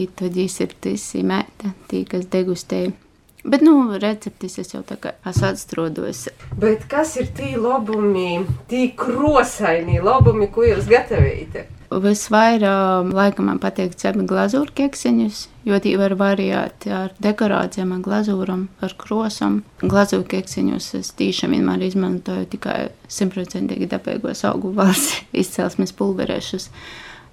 Ir 0.00 0.10
tad 0.16 0.36
ir 0.36 0.74
tas 0.80 1.06
mēta, 1.26 1.74
tī, 1.90 2.04
kas 2.08 2.28
degustēja. 2.32 2.92
Bet, 3.40 3.62
nu, 3.64 3.96
receptes 3.96 4.58
es 4.60 4.74
jau 4.74 4.82
tā 4.84 4.98
kā 5.00 5.14
esmu 5.24 5.46
atstrādājis. 5.48 6.26
Bet 6.60 6.84
kas 6.88 7.14
ir 7.16 7.30
tie 7.36 7.54
labumi, 7.56 8.44
tie 8.68 8.90
krosainie 8.96 10.00
labumi, 10.04 10.50
ko 10.52 10.66
jūs 10.68 10.88
gatavojat? 10.90 11.79
Visvairāk, 11.90 13.08
laikam, 13.10 13.48
man 13.50 13.58
patīk 13.58 13.96
ceļu 13.98 14.22
glazūru 14.30 14.70
keksiņus, 14.78 15.40
jo 15.66 15.78
tie 15.82 15.96
var 15.98 16.12
variēt 16.14 16.86
ar 16.86 17.16
dekorācijām, 17.18 17.96
ar 17.96 18.04
glazūram, 18.04 18.60
ar 18.78 18.94
krosam. 18.94 19.56
Glazūru 19.82 20.22
keksiņus 20.30 20.86
es 21.00 21.10
tiešām 21.18 21.56
vienmēr 21.56 21.82
izmantoju 21.88 22.46
tikai 22.52 22.76
simtprocentīgi 23.10 23.90
dabīgos 23.90 24.44
augu 24.46 24.70
valsts 24.76 25.24
izcelsmes 25.42 25.90
pulverēšus, 25.98 26.70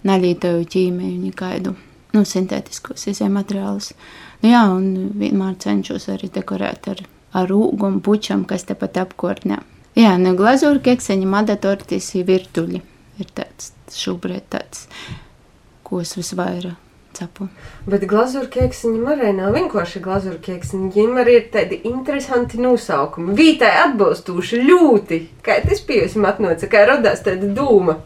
neļītoju 0.09 0.65
ķīmiju, 0.73 1.21
nekaidu 1.27 1.77
nu, 2.17 2.25
sintētiskos 2.25 3.05
izējumateriālus. 3.13 3.93
Nu, 4.41 4.51
jā, 4.55 4.65
un 4.73 5.13
vienmēr 5.21 5.53
cenšos 5.61 6.09
arī 6.17 6.33
dekorēt 6.33 6.89
ar, 6.95 7.05
ar 7.37 7.49
rūgu 7.53 7.91
un 7.91 8.01
puķam, 8.01 8.49
kas 8.49 8.65
tepat 8.65 9.03
apkārtnē. 9.05 9.61
Jā, 9.97 10.17
nu, 10.17 10.33
glazūru 10.37 10.81
keksiņi, 10.81 11.29
madatortis 11.29 12.15
ir 12.17 12.25
virtuļi. 12.25 12.87
Ir 13.17 13.31
tāds 13.37 13.71
šobrīd 13.97 14.49
tāds, 14.53 14.87
ko 15.87 16.03
es 16.03 16.13
visvairāk 16.17 16.83
cepu. 17.17 17.47
Bet 17.89 18.05
glazūra 18.09 18.49
keksiņi 18.53 19.01
arī 19.13 19.31
nav 19.37 19.55
vienkārši 19.57 20.01
glazūra 20.03 20.39
keksiņi. 20.43 20.91
Viņiem 20.93 21.19
arī 21.23 21.39
ir 21.39 21.49
tādi 21.53 21.81
interesanti 21.89 22.61
nosaukumi. 22.61 23.35
Vītai 23.37 23.73
atbilstoši 23.87 24.61
ļoti. 24.67 25.21
Kā 25.45 25.59
tas 25.65 25.83
pieejams 25.87 26.29
atnāca, 26.29 26.69
kā 26.71 26.85
radās 26.89 27.23
tāda 27.25 27.49
dūma. 27.57 27.97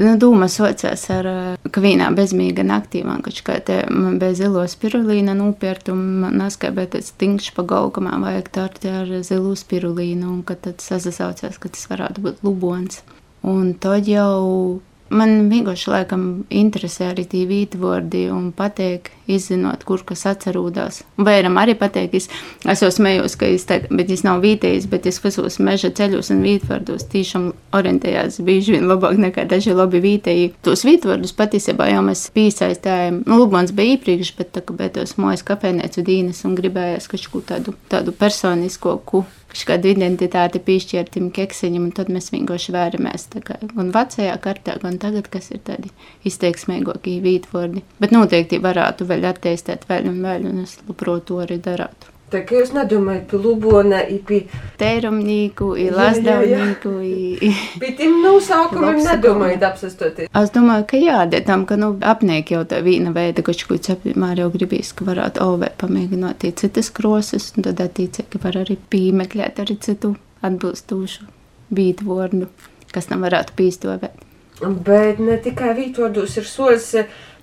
Nu, 0.00 0.14
dūma 0.16 0.46
saucās 0.48 1.02
ar, 1.12 1.26
ka 1.74 1.82
vienā 1.82 2.06
bezmīga 2.14 2.62
naktī 2.64 3.02
man 3.04 3.24
kaut 3.26 3.40
kā 3.44 3.56
te 3.66 3.80
bez 4.20 4.38
zilo 4.38 4.62
spirulīna 4.70 5.34
nopirkt, 5.36 5.90
un 5.92 6.04
man 6.22 6.38
naskabēt 6.40 6.94
tāds 6.94 7.10
tinkšs 7.20 7.50
pa 7.56 7.66
galvu, 7.68 7.96
ka 7.96 8.04
man 8.06 8.22
vajag 8.24 8.52
tārti 8.54 8.92
ar 8.92 9.10
zilu 9.26 9.56
spirulīnu, 9.58 10.30
un 10.30 10.44
ka 10.46 10.54
tad 10.54 10.80
sasaucās, 10.84 11.58
ka 11.58 11.72
tas 11.74 11.90
varētu 11.90 12.22
būt 12.22 12.46
lubons. 12.46 13.02
Un 13.46 13.72
tad 13.80 14.08
jau 14.10 14.80
man 15.10 15.48
vienkārši 15.50 15.90
laikam 15.90 16.24
interesē 16.54 17.10
arī 17.10 17.24
tie 17.28 17.42
vītvordi 17.48 18.28
un 18.32 18.50
patīk 18.56 19.10
izzinot, 19.30 19.82
kur 19.86 20.02
kas 20.06 20.24
atcerūdās. 20.30 21.02
Vēram 21.20 21.58
arī 21.60 21.76
patīk, 21.78 22.14
es, 22.18 22.28
es 22.66 22.82
jau 22.82 22.90
smējos, 22.94 23.36
ka 23.38 23.48
es 23.50 23.66
tā, 23.68 23.80
bet 23.90 24.10
es 24.10 24.24
nav 24.26 24.40
vītējis, 24.44 24.88
bet 24.90 25.06
es 25.10 25.20
visos 25.22 25.58
meža 25.62 25.92
ceļos 25.94 26.32
un 26.34 26.42
vītvardos 26.46 27.06
tiešām 27.12 27.50
orientējās 27.76 28.40
bieži 28.46 28.76
vien 28.76 28.88
labāk 28.90 29.18
nekā 29.22 29.46
daži 29.50 29.74
labi 29.76 30.02
vītēji. 30.02 30.52
Tos 30.66 30.86
vītvardus 30.86 31.34
patiesībā 31.38 31.90
jau 31.92 32.04
mēs 32.06 32.28
piesaistējām, 32.34 33.22
nu, 33.26 33.40
Lubons 33.42 33.74
bija 33.74 33.96
iepriekš, 33.96 34.34
bet 34.38 34.54
tā 34.56 34.64
kā 34.66 34.76
beidos 34.78 35.16
mojas 35.20 35.46
kafēnēcu 35.46 36.06
dīnes 36.06 36.42
un 36.46 36.56
gribējās 36.58 37.10
kaut 37.10 37.30
ko 37.30 37.44
tādu, 37.52 37.76
tādu 37.90 38.14
personisko, 38.16 38.98
ku 39.06 39.24
kādu 39.68 39.90
identitāti 39.90 40.60
piešķirtim 40.66 41.30
keksiņam, 41.34 41.88
un 41.88 41.94
tad 41.96 42.12
mēs 42.12 42.30
vienkārši 42.34 42.74
vēramies 42.76 43.26
gan 43.40 43.90
vecajā 43.94 44.36
kartā, 44.44 44.76
gan 44.82 45.00
tagad, 45.02 45.28
kas 45.32 45.50
ir 45.54 45.62
tādi 45.66 45.90
izteiksmīgākie 46.28 47.18
vītvordi. 47.24 47.84
Bet 48.02 48.14
noteikti 48.14 48.62
varētu 48.62 49.08
vēl 49.10 49.26
attīstīt 49.32 49.88
vēl 49.90 50.10
un 50.12 50.22
vēl, 50.24 50.48
un 50.50 50.64
es 50.64 50.78
labprāt 50.86 51.26
to 51.30 51.42
arī 51.42 51.58
darātu. 51.62 52.19
Tā 52.30 52.44
kā 52.46 52.60
jūs 52.60 52.70
nedomājat 52.76 53.24
par 53.30 53.40
Lubona, 53.42 54.00
par 54.28 54.60
tērumnīku, 54.78 55.72
lazdavnīku. 55.96 56.92
Pie 57.82 57.90
tiem 57.98 58.20
nosaukumiem 58.22 59.00
nedomājat 59.02 59.66
apsastoties. 59.72 60.30
Es 60.42 60.54
domāju, 60.54 60.86
ka 60.92 61.00
jā, 61.00 61.18
tam, 61.48 61.66
ka 61.66 61.78
nu, 61.80 61.92
apnieki 62.12 62.54
jau 62.54 62.62
tā 62.70 62.78
vīna 62.86 63.10
veida, 63.16 63.42
ka 63.42 63.54
kaut 63.66 63.82
cepimār 63.88 64.44
jau 64.44 64.48
gribīs, 64.54 64.94
ka 64.94 65.08
varētu 65.08 65.42
ovē 65.42 65.72
pamēģināt 65.82 66.46
citas 66.60 66.92
krosas, 66.94 67.50
un 67.56 67.66
tad 67.66 67.82
attiecīgi 67.82 68.42
var 68.44 68.62
arī 68.62 68.78
pīmeklēt 68.92 69.58
arī 69.64 69.80
citu 69.82 70.14
atbilstošu 70.46 71.26
vītvordu, 71.74 72.46
kas 72.94 73.10
tam 73.10 73.26
varētu 73.26 73.58
pīstovēt. 73.58 74.26
Bet 74.60 75.20
ne 75.24 75.38
tikai 75.40 75.72
vītvordos 75.76 76.36
ir 76.36 76.46
solis 76.48 76.90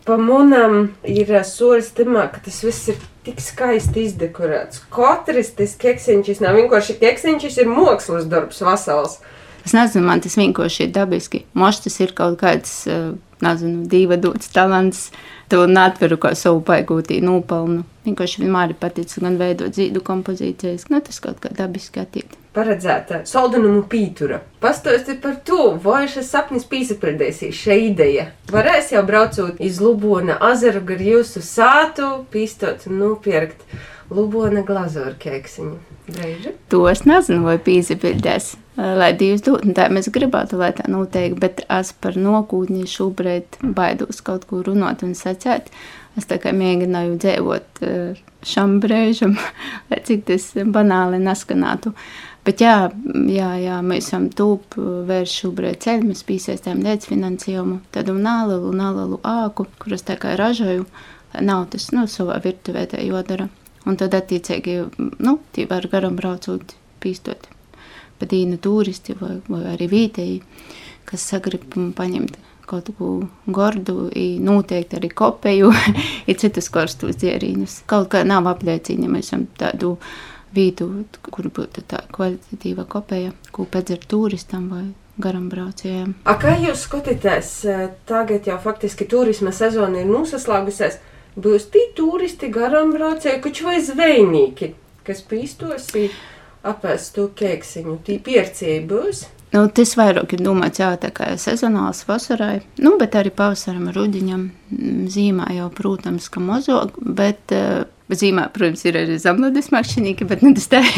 pa 0.07 0.17
munam 0.17 0.93
ir 1.03 1.31
solis 1.43 1.91
tamā, 1.95 2.29
ka 2.31 2.39
tas 2.45 2.61
viss 2.63 2.93
ir 2.93 3.01
tik 3.27 3.41
skaisti 3.43 4.05
izdekorēts. 4.07 4.85
Katrs 4.93 5.51
tas 5.57 5.75
keksiņš 5.81 6.41
nav 6.45 6.55
vienkārši 6.61 6.95
keksiņš, 7.01 7.59
ir 7.59 7.71
mākslas 7.71 8.29
darbs 8.31 8.63
vasals. 8.63 9.19
Es 9.67 9.75
nezinu, 9.75 10.05
man 10.07 10.23
tas 10.23 10.37
vienkārši 10.39 10.85
ir 10.85 10.93
dabiski. 10.95 11.43
Mošs 11.59 11.83
tas 11.83 11.99
ir 11.99 12.15
kaut 12.15 12.39
kāds, 12.39 12.71
nezinu, 13.43 13.83
dieva 13.91 14.15
dots 14.15 14.53
talants. 14.55 15.09
To 15.51 15.65
neatveru 15.67 16.17
kā 16.19 16.33
savu 16.35 16.63
paigūtī 16.67 17.19
nopelnu. 17.23 17.83
Vienkārši 18.07 18.43
vienmēr 18.43 18.73
ir 18.73 18.79
paticis 18.79 19.19
gan 19.23 19.35
veidot 19.39 19.75
zīdu 19.75 20.03
kompozīcijas, 20.07 20.89
nu 20.91 21.03
tas 21.03 21.19
kaut 21.23 21.39
kā 21.43 21.51
dabiski 21.55 22.03
attiekt 22.03 22.35
paredzēta 22.57 23.21
saldumu 23.29 23.83
pītura. 23.91 24.41
Pastāstiet 24.63 25.21
par 25.21 25.37
to, 25.45 25.75
vai 25.83 26.07
šis 26.09 26.31
sapnis 26.33 26.65
pīsapildīsies 26.69 27.57
šī 27.57 27.77
ideja. 27.91 28.31
Varēs 28.51 28.91
jau 28.95 29.03
braucot 29.05 29.61
iz 29.63 29.81
Lubona 29.83 30.39
azaru 30.49 30.81
gar 30.87 31.03
jūsu 31.03 31.43
sātu, 31.45 32.09
pīstot 32.33 32.89
un 32.89 33.03
nopirkt 33.03 33.61
Lubona 34.09 34.63
glazūru 34.65 35.17
keksiņu. 35.19 35.75
Reiži? 36.15 36.53
To 36.71 36.85
es 36.87 37.03
nezinu, 37.03 37.43
vai 37.43 37.57
pīsapildēs. 37.59 38.53
Lai 38.77 39.09
Dievs 39.17 39.43
dod, 39.43 39.65
un 39.65 39.75
tā 39.75 39.87
mēs 39.91 40.07
gribētu, 40.13 40.59
lai 40.61 40.69
tā 40.77 40.85
notiek, 40.91 41.33
bet 41.41 41.63
es 41.65 41.91
par 41.97 42.15
nokūtni 42.15 42.85
šobrīd 42.87 43.59
baidos 43.75 44.21
kaut 44.23 44.45
ko 44.47 44.61
runāt 44.63 45.03
un 45.03 45.15
sacēt. 45.17 45.71
Es 46.17 46.29
tā 46.29 46.37
kā 46.41 46.53
mēģināju 46.55 47.17
dzīvot 47.21 47.83
šam 48.47 48.77
brēžam, 48.83 49.35
lai 49.91 49.99
cik 50.07 50.23
tas 50.29 50.47
banāli 50.55 51.19
neskanātu. 51.21 51.93
Bet 52.47 52.63
jā, 52.63 52.75
jā, 53.27 53.49
jā 53.59 53.81
mēs 53.83 54.07
esam 54.07 54.29
tūp 54.31 54.77
vērš 55.09 55.33
šobrīd 55.41 55.81
ceļu, 55.83 56.07
mēs 56.13 56.23
piesaistām 56.27 56.79
līdzfinansējumu, 56.85 57.81
tādu 57.91 58.15
nālielu, 58.15 58.71
nālielu 58.71 59.19
āku, 59.27 59.67
kuras 59.81 60.07
tā 60.07 60.15
kā 60.21 60.37
ražoju, 60.39 60.85
nav 61.43 61.67
tas, 61.73 61.89
nu, 61.91 62.05
savā 62.07 62.39
virtuvē 62.45 62.85
tā 62.93 63.03
jodara. 63.03 63.49
Un 63.87 63.99
tad 63.99 64.15
attiecīgi, 64.15 64.79
nu, 65.23 65.37
tie 65.55 65.67
var 65.67 65.87
garam 65.91 66.15
braucot, 66.15 66.75
pīstot 67.03 67.49
pa 68.17 68.27
dīnu 68.29 68.57
turisti 68.61 69.15
vai, 69.19 69.37
vai 69.47 69.63
arī 69.73 69.87
vītēji, 69.91 70.37
kas 71.07 71.25
sagrib 71.31 71.67
paņemt 71.97 72.39
kaut 72.67 72.89
ko 72.97 73.11
gordu, 73.47 74.09
noteikti 74.43 74.97
arī 74.99 75.11
kopēju, 75.15 75.69
ir 76.29 76.39
citus 76.41 76.67
karstus 76.73 77.19
dzērīņus. 77.21 77.81
Kaut 77.87 78.09
kā 78.11 78.25
nav 78.27 78.49
apliecīņa, 78.51 79.11
mēs 79.11 79.29
esam 79.29 79.45
tādu 79.59 79.95
vietu, 80.55 80.89
kur 81.21 81.49
būtu 81.53 81.83
tā 81.89 82.03
kvalitatīva 82.13 82.87
kopēja, 82.89 83.33
ko 83.51 83.67
pēdzer 83.69 84.05
turistam 84.09 84.69
vai 84.71 84.85
garam 85.21 85.47
braucējiem. 85.49 86.13
A, 86.29 86.37
kā 86.39 86.55
jūs 86.61 86.85
skatāties, 86.87 87.51
tagad 88.09 88.47
jau 88.47 88.57
faktiski 88.61 89.07
turisma 89.09 89.53
sezona 89.55 90.03
ir 90.03 90.11
nosaslēgusies, 90.11 90.99
būs 91.37 91.69
tī 91.73 91.87
turisti, 91.97 92.51
garam 92.53 92.93
braucēji, 92.93 93.41
kuči 93.43 93.65
vai 93.65 93.79
zvejnieki, 93.85 94.73
kas 95.07 95.23
pīstos 95.25 95.89
apēst 96.67 97.15
to 97.15 97.31
kēksiņu, 97.37 97.97
tī 98.05 98.19
piercēji 98.23 98.85
būs? 98.89 99.25
Nu, 99.53 99.63
tas 99.71 99.93
vairāk 99.95 100.33
ir 100.35 100.41
domāts 100.43 100.81
jā, 100.81 100.89
tā 100.99 101.09
kā 101.15 101.29
sezonāls 101.39 102.03
vasarai, 102.09 102.59
nu, 102.83 102.97
bet 102.99 103.15
arī 103.15 103.31
pavasaram, 103.31 103.87
rudiņam, 103.95 104.49
zīmā 105.13 105.53
jau, 105.55 105.69
protams, 105.73 106.27
ka 106.29 106.43
mozog, 106.43 106.97
bet 106.99 107.55
uh, 107.55 107.85
Zīmē, 108.07 108.45
protams, 108.55 108.85
ir 108.87 108.95
arī 109.01 109.17
zemlūdes 109.19 109.67
makšķinīki, 109.73 110.25
bet 110.29 110.43
nu, 110.45 110.53
tas 110.55 110.69
tā. 110.71 110.79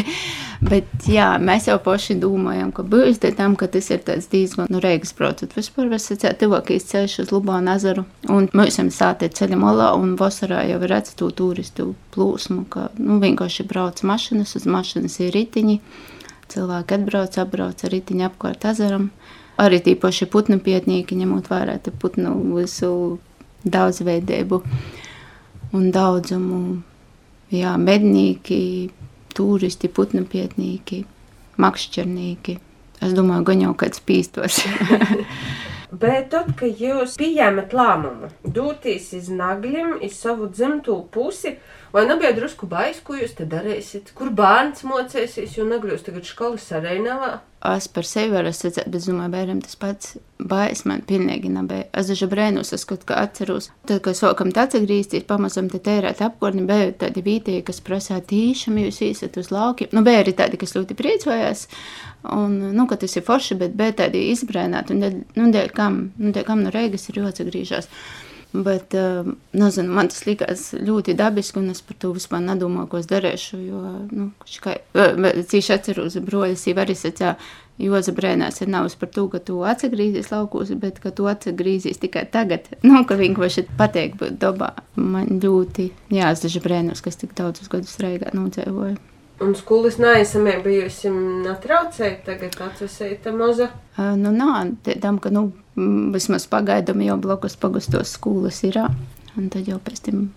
Bet, 0.59 0.89
jā, 1.07 1.37
mēs 1.39 1.69
jau 1.69 1.77
paši 1.79 2.17
domājam, 2.19 2.73
ka 2.75 2.83
būs 2.83 3.21
tam, 3.23 3.53
ka 3.55 3.69
tas 3.71 3.85
ir 3.95 4.01
diezgan 4.03 4.67
nu, 4.67 4.81
reigas 4.83 5.13
braucot. 5.15 5.53
Vispār 5.55 5.87
var 5.87 6.01
sacīt, 6.03 6.35
tuvākais 6.41 6.83
ceļš 6.89 7.15
uz 7.23 7.31
Lubānu 7.31 7.71
ezeru. 7.77 8.03
Un 8.27 8.49
mēs 8.51 8.73
esam 8.73 8.89
sātē 8.91 9.29
ceļa 9.31 9.55
malā 9.55 9.93
un 9.95 10.17
vasarā 10.19 10.65
jau 10.67 10.81
redz 10.83 11.15
to 11.15 11.29
turistu 11.31 11.93
plūsmu, 12.11 12.65
ka 12.67 12.89
nu, 12.99 13.21
vienkārši 13.23 13.65
brauc 13.71 14.03
mašinas, 14.03 14.57
uz 14.59 14.67
mašinas 14.67 15.15
ir 15.23 15.31
ritiņi. 15.37 15.79
Cilvēki 16.51 16.97
atbrauc, 16.97 17.39
apbrauc 17.39 17.85
ar 17.87 17.95
ritiņu 17.95 18.27
apkārt 18.27 18.67
ezeram. 18.73 19.07
Arī 19.63 19.79
tie 19.85 19.95
paši 19.95 20.27
putnu 20.27 20.59
pietnieki, 20.59 21.15
ņemot 21.23 21.47
vērā 21.47 21.79
putnu 22.03 22.35
visu 22.57 22.91
daudzveidību 23.63 24.61
un 25.79 25.89
daudzumu 25.95 26.61
jā, 27.53 27.75
mednieki, 27.81 28.89
turisti, 29.35 29.89
putnupietnieki, 29.91 31.03
makšķernīki. 31.59 32.59
Es 32.99 33.15
domāju, 33.15 33.47
gan 33.47 33.65
jau 33.67 33.73
kāds 33.79 34.01
pīstos. 34.03 34.61
Bet 35.89 36.27
tad, 36.29 36.51
kad 36.59 36.77
jūs 36.77 37.15
pieņemat 37.17 37.71
lēmumu 37.73 38.27
doties 38.45 39.07
uz 39.17 39.29
nagļiem, 39.33 39.95
uz 40.05 40.19
savu 40.21 40.45
dzimto 40.53 40.99
pusi, 41.09 41.55
vai 41.95 42.03
nebija 42.05 42.35
drusku 42.37 42.69
baisa, 42.69 43.01
ko 43.03 43.17
jūs 43.17 43.33
te 43.39 43.47
darīsiet? 43.49 44.11
Kur 44.13 44.29
bērns 44.37 44.85
mocēsies, 44.85 45.57
jo 45.57 45.65
nagļos 45.65 46.05
tagad 46.05 46.29
skolas 46.29 46.67
arēnavā? 46.77 47.39
Es 47.59 47.89
par 47.91 48.05
sevi 48.07 48.31
varu 48.31 48.53
sacīt, 48.55 48.85
bet 48.87 49.01
es 49.01 49.07
domāju, 49.09 49.33
bērnam 49.33 49.57
tas 49.59 49.75
pats 49.75 50.13
bailes 50.39 50.85
man 50.87 51.01
pilnīgi 51.03 51.49
nebija. 51.51 51.89
Es 51.99 52.07
daži 52.07 52.29
brēnus, 52.31 52.71
es 52.75 52.85
kaut 52.87 53.03
kā 53.07 53.17
atceros. 53.19 53.67
Tad, 53.89 53.99
kad 54.05 54.15
sākam 54.15 54.53
tā 54.55 54.63
atgriezties, 54.69 55.25
pamazam 55.27 55.67
te 55.67 55.81
tērēt 55.83 56.21
apkorni, 56.23 56.63
bija 56.69 56.93
tādi 57.01 57.23
vītīgi, 57.25 57.65
kas 57.67 57.83
prasā 57.83 58.21
tīšām 58.29 58.79
jūs 58.79 59.01
īsat 59.09 59.41
uz 59.41 59.51
laukiem. 59.51 59.91
Nu, 59.91 60.05
bija 60.07 60.23
arī 60.23 60.37
tādi, 60.39 60.61
kas 60.61 60.77
ļoti 60.77 60.95
priecājās. 61.01 61.65
Un, 62.31 62.55
nu, 62.77 62.87
ka 62.87 62.95
tas 63.03 63.19
ir 63.19 63.27
forši, 63.27 63.59
bet 63.59 63.75
bija 63.75 63.97
tādi 64.05 64.29
izbrēnāti. 64.31 64.95
Un, 64.95 65.21
nu, 65.35 65.51
dēļ 65.51 65.75
kam, 65.75 66.01
nu, 66.15 66.31
dēļ 66.31 66.47
kam 66.47 66.63
no 66.63 66.71
Reigas 66.71 67.09
ir 67.11 67.19
jāatgriežas. 67.19 67.91
Bet, 68.49 68.95
uh, 68.97 69.27
nezinu, 69.53 69.93
man 69.93 70.09
tas 70.09 70.23
likās 70.25 70.71
ļoti 70.73 71.13
dabiski, 71.17 71.61
un 71.61 71.69
es 71.69 71.83
par 71.85 71.99
to 72.01 72.13
vispār 72.15 72.41
nedomāju, 72.41 72.89
ko 72.89 73.01
es 73.01 73.09
darīšu. 73.09 73.59
Jo, 73.61 73.81
nu, 74.09 74.31
kā, 74.63 74.79
cīši 74.95 75.75
atceros, 75.75 76.17
broļas 76.25 76.65
jau 76.65 76.77
arī 76.81 76.95
sacīja, 76.97 77.35
Joza 77.79 78.11
brēnās 78.11 78.59
ir 78.59 78.67
nav 78.67 78.89
par 78.99 79.07
to, 79.15 79.23
ka 79.31 79.39
tu 79.39 79.61
atgriezīsies 79.63 80.33
laukos, 80.33 80.73
bet 80.81 80.97
ka 80.99 81.13
tu 81.15 81.29
atgriezīsies 81.31 82.01
tikai 82.01 82.25
tagad. 82.31 82.67
Nu, 82.89 83.05
ka 83.07 83.15
vienkārši 83.19 83.69
pateikt 83.79 84.19
būt 84.19 84.39
dabā. 84.41 84.73
Man 84.99 85.39
ļoti 85.39 85.91
jāsdaža 86.11 86.63
brēnos, 86.65 87.03
kas 87.05 87.21
tik 87.21 87.37
daudzus 87.37 87.71
gadus 87.71 87.95
reigā 88.03 88.33
nodzīvoja. 88.35 88.97
Un 89.39 89.53
skolas 89.55 89.95
neesamība 90.01 90.65
bijusi 90.65 91.11
netraucēja, 91.13 92.17
tagad 92.25 92.57
atvesēja 92.65 93.21
tā 93.23 93.31
maza. 93.35 93.69
Nu, 93.97 94.33
nā, 94.35 94.65
tam, 94.99 95.19
ka, 95.23 95.31
nu, 95.31 95.45
vismaz 96.13 96.47
pagaidām 96.51 96.99
jau 97.05 97.15
blakus 97.23 97.55
pagustos 97.59 98.17
skolas 98.17 98.59
ir. 98.67 98.81
Un 99.39 99.47
tad 99.53 99.69
jau 99.71 99.79
pēc 99.83 100.03
tam 100.09 100.27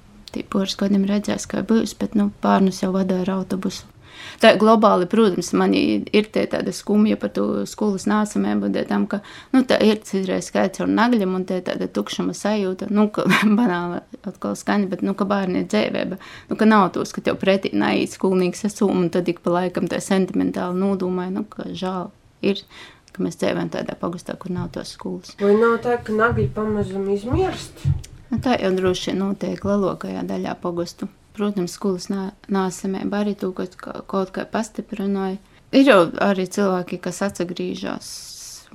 pāris 0.52 0.78
gadiem 0.78 1.08
redzēs, 1.08 1.48
kā 1.50 1.64
būs, 1.66 1.96
bet 1.98 2.14
nu, 2.18 2.30
pārnus 2.44 2.82
jau 2.84 2.92
vadīja 2.94 3.26
ar 3.26 3.34
autobusu. 3.40 3.91
Tā 4.40 4.54
globāli, 4.60 5.08
protams, 5.10 5.52
man 5.58 5.74
ir 5.76 6.28
tāda 6.32 6.72
skumja 6.74 7.18
par 7.20 7.32
to 7.36 7.66
skolas 7.68 8.06
nāsamību, 8.10 8.70
tam, 8.88 9.06
ka 9.10 9.20
nu, 9.52 9.64
tā 9.68 9.78
ir 9.84 10.00
citreiz 10.06 10.48
skaits 10.48 10.80
ar 10.80 10.90
nagļiem 10.90 11.36
un 11.36 11.44
tā 11.48 11.60
tāda 11.66 11.88
tukšuma 11.90 12.34
sajūta, 12.36 12.88
nu, 12.94 13.08
ka 13.12 13.26
banāli 13.58 14.00
atkal 14.22 14.56
skaņa, 14.58 14.88
bet, 14.92 15.04
nu, 15.04 15.16
ka 15.18 15.28
bērni 15.28 15.64
ir 15.64 15.68
dzēvēba, 15.72 16.18
nu, 16.48 16.58
ka 16.58 16.68
nav 16.68 16.88
tos, 16.96 17.12
ka 17.12 17.24
tev 17.24 17.38
pretī 17.42 17.74
naiet 17.76 18.14
skolnieks 18.14 18.66
esum 18.70 19.04
un 19.04 19.12
tad 19.12 19.28
ik 19.28 19.42
pa 19.44 19.58
laikam 19.58 19.90
tā 19.90 20.00
sentimentāli 20.02 20.80
nodomāja, 20.80 21.36
nu, 21.36 21.46
ka 21.48 21.68
žēl 21.70 22.10
ir 22.42 22.64
ka 23.12 23.20
mēs 23.24 23.36
dzīvojam 23.40 23.68
tādā 23.72 23.96
pagastā, 24.00 24.38
kur 24.40 24.54
nav 24.54 24.70
tos 24.72 24.94
skolas. 24.96 25.34
Vai 25.40 25.52
nav 25.60 25.76
tā, 25.84 25.98
ka 26.00 26.14
nagļi 26.16 26.48
pamazam 26.56 27.04
izmirst? 27.12 27.84
Nu, 28.30 28.38
tā 28.40 28.56
jau 28.56 28.70
droši 28.72 29.10
vien 29.10 29.18
notiek 29.20 29.66
lielākajā 29.68 30.22
daļā 30.28 30.56
pagastu. 30.62 31.10
Protams, 31.32 31.72
skolas 31.78 32.10
nāsamība 32.12 33.22
arī 33.22 33.32
to 33.38 33.52
kaut, 33.56 33.76
kaut 33.80 34.32
kā 34.34 34.44
pastiprināja. 34.48 35.38
Ir 35.72 35.86
jau 35.88 36.00
arī 36.20 36.44
cilvēki, 36.52 36.98
kas 37.00 37.22
atgriežas, 37.24 38.08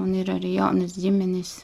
un 0.02 0.16
ir 0.18 0.32
arī 0.34 0.56
jaunas 0.56 0.96
ģimenes. 0.98 1.60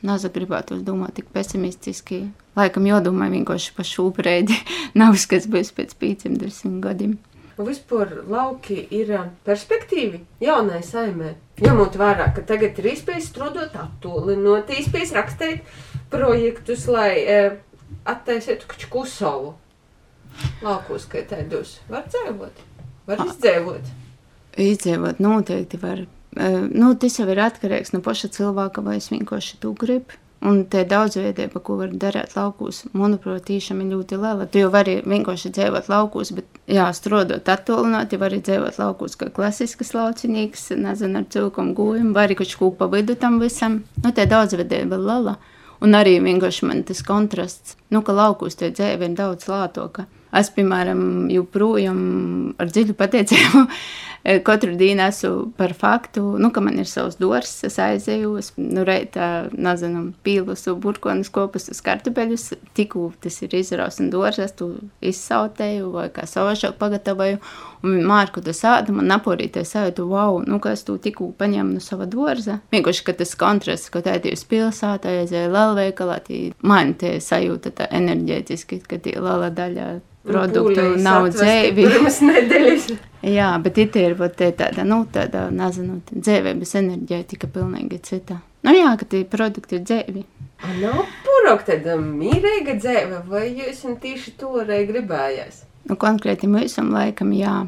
Nāza 0.00 0.30
gribētu 0.32 0.78
domāt 0.80 1.18
tik 1.18 1.28
pesimistiski. 1.34 2.22
Laikam 2.56 2.86
jādomā 2.88 3.28
vienkārši 3.28 3.74
par 3.76 3.84
šo 3.84 4.08
brīdi. 4.16 4.56
Nav 5.00 5.18
kas 5.28 5.44
būs 5.50 5.74
pēc 5.76 5.92
pieciem, 6.00 6.38
desmit 6.40 6.80
gadiem. 6.86 7.18
Vispār 7.60 8.22
lauki 8.24 8.78
ir 8.96 9.12
perspektīvi 9.44 10.22
jaunai 10.40 10.80
saimē. 10.86 11.34
Ņemot 11.60 11.98
vērā, 12.00 12.30
ka 12.32 12.44
tagad 12.48 12.78
ir 12.80 12.94
iespējas 12.94 13.28
strādāt 13.28 13.76
attālinot, 13.76 14.72
iespējas 14.72 15.12
rakstīt 15.12 15.66
projektus, 16.08 16.86
lai 16.88 17.10
e, 17.20 17.40
attaisītu 18.08 18.88
Kusavu. 18.88 19.58
Laukos, 20.64 21.06
kā 21.10 21.22
tādus 21.28 21.78
var 21.88 22.08
dzīvot, 22.08 22.64
var 23.08 23.26
izdzīvot. 23.26 23.92
Izdzīvot 24.60 25.20
noteikti 25.22 25.80
var. 25.80 26.02
E, 26.36 26.50
nu, 26.70 26.94
tas 27.00 27.18
jau 27.18 27.28
ir 27.30 27.40
atkarīgs 27.42 27.94
no 27.94 28.02
paša 28.04 28.30
cilvēka, 28.36 28.84
vai 28.84 28.98
es 29.00 29.10
vienkārši 29.12 29.60
to 29.62 29.72
gribu. 29.78 30.18
Un 30.40 30.62
tā 30.72 30.86
daudzveidība, 30.88 31.60
ko 31.60 31.74
var 31.76 31.90
darīt 32.00 32.32
laukos, 32.32 32.86
manuprāt, 32.96 33.42
tiešām 33.50 33.82
ir 33.84 33.90
ļoti 33.92 34.16
liela. 34.22 34.46
Tu 34.48 34.62
jau 34.62 34.70
vari 34.72 34.94
vienkārši 35.04 35.50
dzīvot 35.52 35.90
laukos, 35.92 36.30
bet, 36.32 36.46
jā, 36.64 36.86
strādāt 36.96 37.50
attālināt, 37.52 38.14
jau 38.14 38.22
vari 38.22 38.38
dzīvot 38.40 38.78
laukos 38.80 39.18
kā 39.20 39.28
klasisks 39.36 39.92
laucinīgs, 39.92 40.70
nezinu, 40.80 41.20
ar 41.20 41.26
cilvēku 41.34 41.66
gūjumu, 41.76 42.14
vai 42.16 42.24
arī 42.24 42.38
kaut 42.40 42.56
ko 42.56 42.70
pa 42.78 42.88
vidu 42.88 43.18
tam 43.20 43.36
visam. 43.42 43.82
Nu, 44.00 44.14
tā 44.16 44.24
daudzveidība 44.30 44.96
ir 44.96 45.04
liela. 45.10 45.36
Un 45.84 45.96
arī 45.96 46.16
vienkārši 46.24 46.66
man 46.68 46.82
tas 46.88 47.04
kontrasts, 47.04 47.76
nu, 47.92 48.00
ka 48.04 48.16
laukos 48.16 48.56
tie 48.56 48.72
dzīve 48.72 49.10
ir 49.10 49.20
daudz 49.20 49.44
lātoka. 49.48 50.08
Es, 50.36 50.50
piemēram, 50.54 51.00
joprojām 51.32 52.00
ar 52.62 52.70
dziļu 52.70 52.94
pateicību 52.98 53.64
katru 54.44 54.74
dienu 54.76 55.06
esmu 55.06 55.52
par 55.56 55.72
faktu, 55.76 56.22
nu, 56.38 56.50
ka 56.52 56.60
man 56.60 56.78
ir 56.78 56.88
savs 56.88 57.16
dors, 57.20 57.52
es 57.64 57.78
aizēju, 57.80 58.34
es 58.40 58.50
nu, 58.58 58.84
reitā, 58.84 59.48
nezinu, 59.52 60.10
pīlus, 60.26 60.66
burkonis, 60.82 61.30
kopus 61.32 61.70
uz 61.72 61.80
kartupeļus, 61.84 62.50
tikko 62.76 63.10
tas 63.22 63.40
ir 63.46 63.56
izraus 63.56 64.00
un 64.02 64.10
dors, 64.12 64.40
es 64.42 64.52
tu 64.58 64.74
izsautēju 65.00 65.90
vai 65.94 66.08
kā 66.12 66.26
savašāk 66.28 66.76
pagatavoju, 66.80 67.40
un 67.80 67.96
vienmēr, 67.96 68.32
kad 68.34 68.48
es 68.52 68.60
ādu, 68.68 68.98
man 68.98 69.08
naporītē 69.08 69.64
sajūtu, 69.64 70.06
wow, 70.12 70.42
nu, 70.44 70.60
ka 70.60 70.74
es 70.76 70.84
tu 70.84 70.98
tikko 71.00 71.32
paņēmu 71.40 71.78
no 71.78 71.84
sava 71.84 72.08
dorza. 72.10 72.60
Vienkārši, 72.74 73.06
ka 73.08 73.16
tas 73.22 73.34
kontrasts, 73.40 73.92
ka 73.92 74.04
tā 74.04 74.18
ir 74.20 74.36
pilsētā, 74.50 75.16
aizēju 75.22 75.52
lielveikalā, 75.56 76.20
man 76.66 76.94
tie 77.00 77.16
sajūta 77.24 77.72
tā 77.80 77.88
enerģētiski, 77.96 78.82
ka 78.84 79.00
tie 79.00 79.16
liela 79.16 79.48
daļa 79.54 79.92
produktu 80.28 80.90
nu, 80.90 80.96
nav 81.00 81.30
dzēvi. 81.32 81.88
Jā, 83.26 83.50
bet 83.60 83.78
it 83.78 83.96
ir 84.00 84.14
tāda, 84.16 84.84
nu, 84.88 85.02
tāda, 85.12 85.48
nezinu, 85.52 85.98
dzēvības 86.10 86.74
enerģētika 86.80 87.50
pilnīgi 87.52 88.00
cita. 88.06 88.38
Nu 88.64 88.72
jā, 88.72 88.92
ka 88.96 89.08
tie 89.08 89.24
produkti 89.28 89.76
ir 89.76 89.84
dzēvi. 89.84 90.24
A 90.64 90.72
nav 90.76 91.02
purok 91.24 91.64
tāda 91.68 91.96
mīrīga 92.00 92.76
dzēve, 92.80 93.22
vai 93.28 93.46
jūs 93.52 93.84
tieši 94.00 94.36
to 94.40 94.54
arī 94.64 94.86
gribējās? 94.88 95.64
Nu, 95.88 95.96
konkrēti 96.00 96.48
mūsam 96.48 96.92
laikam, 96.92 97.32
jā. 97.36 97.66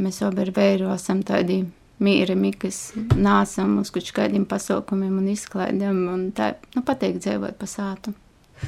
Mēs 0.00 0.22
abi 0.24 0.44
ar 0.44 0.52
vēru 0.56 0.90
esam 0.92 1.20
tādi 1.24 1.62
mīrami, 2.02 2.52
kas 2.58 2.92
nāsam 3.16 3.78
uz 3.80 3.92
kaut 3.92 4.12
kādiem 4.16 4.44
pasaukumiem 4.48 5.20
un 5.20 5.32
izklaidēm 5.32 6.04
un 6.12 6.28
tā, 6.36 6.54
nu, 6.76 6.84
pateikt 6.84 7.24
dzēvot 7.24 7.60
pa 7.60 7.68
sātu 7.68 8.16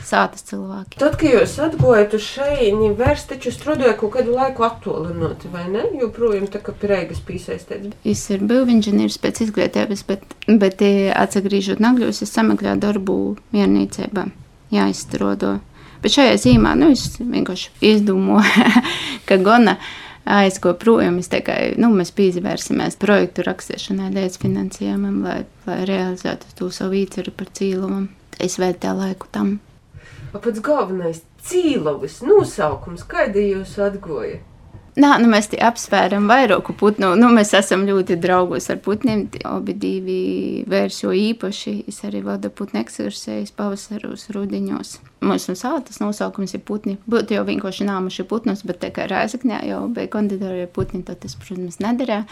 sātas 0.04 0.44
cilvēki. 0.48 0.98
Tad, 1.00 1.16
kad 1.20 1.28
jūs 1.30 1.56
atgājat 1.62 2.16
uz 2.18 2.24
šejieni, 2.26 2.92
vairs 2.98 3.26
taču 3.30 3.52
strādājat 3.54 3.98
kaut 4.00 4.14
kādu 4.16 4.34
laiku 4.36 4.66
attolinot, 4.66 5.46
vai 5.52 5.66
ne? 5.70 5.84
Joprojām 6.00 6.48
tā 6.52 6.62
kā 6.64 6.74
pireigas 6.76 7.22
piesaistēts. 7.24 7.94
Es 8.04 8.24
ir 8.34 8.44
būvinženieris 8.44 9.20
pēc 9.22 9.44
izglītības, 9.46 10.04
bet, 10.08 10.24
bet 10.48 10.84
atsagrīžot 10.84 11.82
nagļos, 11.84 12.24
es 12.26 12.34
sameklēju 12.34 12.82
darbu 12.82 13.18
mierniecībā. 13.54 14.28
Jā, 14.74 14.88
izstrādo. 14.90 15.58
Bet 16.04 16.16
šajā 16.16 16.34
zīmā, 16.42 16.74
nu, 16.76 16.90
es 16.92 17.14
vienkārši 17.20 17.70
izdomāju, 17.94 18.82
ka 19.28 19.38
gana 19.40 19.78
aizko 20.24 20.74
projām. 20.80 21.20
Tikai, 21.22 21.74
nu, 21.80 21.88
mēs 21.96 22.12
pīzvērsimies 22.16 22.98
projektu 23.00 23.44
rakstīšanai, 23.46 24.10
līdz 24.16 24.40
finansējumam, 24.42 25.20
lai, 25.24 25.38
lai 25.68 25.78
realizētu 25.88 26.52
to 26.58 26.68
savu 26.74 26.98
īceru 27.00 27.32
par 27.36 27.52
cīlumu. 27.56 28.08
Es 28.42 28.58
veltīju 28.60 28.98
laiku 28.98 29.30
tam. 29.32 29.56
Pats 30.34 30.60
galvenais- 30.60 31.22
cīlovis 31.46 32.18
nosaukums, 32.26 33.06
kāda 33.06 33.38
jūs 33.38 33.78
atgoja? 33.78 34.40
Nā, 34.94 35.16
nu 35.18 35.26
mēs 35.26 35.48
apsvēram 35.50 36.28
vairāku 36.30 36.70
putnu. 36.78 37.16
Nu, 37.18 37.26
mēs 37.34 37.50
esam 37.58 37.82
ļoti 37.86 38.14
draugos 38.22 38.68
ar 38.70 38.78
putniem. 38.82 39.24
Abi 39.42 39.74
divi 39.74 40.18
vērsi, 40.70 41.00
jo 41.02 41.14
īpaši 41.18 41.72
es 41.90 41.98
arī 42.06 42.22
vadu 42.22 42.50
putnu 42.50 42.78
ekskursijas 42.78 43.50
pavasaros, 43.58 44.28
rudeņos. 44.34 44.92
Mūsu 45.26 45.56
sātas 45.58 45.98
nosaukums 45.98 46.54
ir 46.54 46.62
putni. 46.62 46.94
Būtu 47.10 47.34
jau 47.34 47.42
vienkārši 47.48 47.88
nāmuši 47.90 48.26
putnus, 48.30 48.62
bet 48.62 48.78
tā 48.84 48.92
kā 48.94 49.08
rēzakņā 49.10 49.64
jau 49.66 49.82
bija 49.96 50.12
konditorija 50.14 50.70
putni, 50.70 51.02
tad 51.02 51.24
tas, 51.26 51.34
protams, 51.42 51.80
nedarīja. 51.82 52.22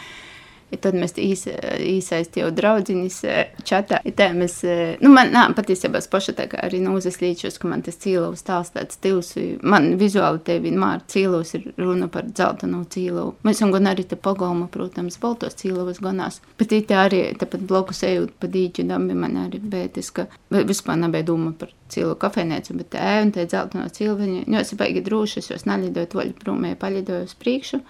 Ja 0.73 0.79
tad 0.81 0.97
mēs 0.97 1.13
īs, 1.21 1.45
īsaistījām 1.85 2.53
draugus 2.57 3.19
čatā. 3.67 3.99
Ja 4.07 4.13
tā 4.17 4.29
mēs, 4.33 4.59
nu, 5.03 5.11
man 5.13 5.29
nā, 5.33 5.45
patiesībā 5.53 6.01
es 6.01 6.09
paša 6.09 6.33
tā 6.39 6.47
kā 6.49 6.63
arī 6.65 6.79
nūzeslīčos, 6.81 7.59
ka 7.61 7.69
man 7.69 7.83
tas 7.85 7.99
cīlovs 8.01 8.45
tās 8.47 8.73
tāds 8.73 8.97
stils. 8.97 9.33
Man 9.61 9.93
vizuāli 10.01 10.41
te 10.47 10.57
vienmēr 10.63 11.03
cīlovs 11.13 11.53
ir 11.59 11.69
runa 11.77 12.09
par 12.11 12.25
dzeltenu 12.31 12.81
cīlovu. 12.89 13.35
Mēs 13.45 13.61
esam 13.61 13.73
gan 13.75 13.91
arī 13.91 14.07
te 14.09 14.17
pagalma, 14.17 14.69
protams, 14.73 15.19
baltos 15.21 15.59
cīlovus 15.61 16.01
ganās. 16.03 16.41
Bet 16.57 16.73
it 16.73 16.93
arī 16.97 17.21
tāpat 17.37 17.67
blokus 17.69 18.03
ejot 18.07 18.33
pa 18.41 18.49
dīķu 18.49 18.87
dambi 18.89 19.17
man 19.17 19.37
arī 19.45 19.61
bētis, 19.61 20.09
ka 20.15 20.27
vispār 20.53 20.97
nebija 21.05 21.29
doma 21.29 21.53
par 21.57 21.73
cīlu 21.93 22.15
kafejnēcu, 22.19 22.77
bet 22.79 22.97
ēnu 22.97 23.35
te 23.35 23.45
dzelteno 23.45 23.89
cīlveņu. 23.93 24.45
Jo 24.49 24.63
es 24.63 24.73
baigi 24.79 25.03
drūši, 25.05 25.43
es 25.43 25.51
jūs 25.51 25.67
nalidoju 25.69 26.09
toļu 26.15 26.39
prūmē, 26.41 26.73
paļidoju 26.81 27.29
uz 27.29 27.35
priekšu. 27.37 27.83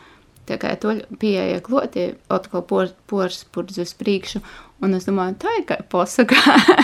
Tā 0.50 0.58
kā 0.60 0.74
to 0.76 0.98
pieeja 1.20 1.62
klotī, 1.64 2.10
atkal 2.28 2.66
pors 2.68 2.92
purz 3.08 3.78
uz 3.80 3.94
priekšu, 3.96 4.42
un 4.84 4.98
es 4.98 5.08
domāju, 5.08 5.38
tā 5.40 5.54
ir 5.60 5.64
kā 5.70 5.78
posaka, 5.88 6.36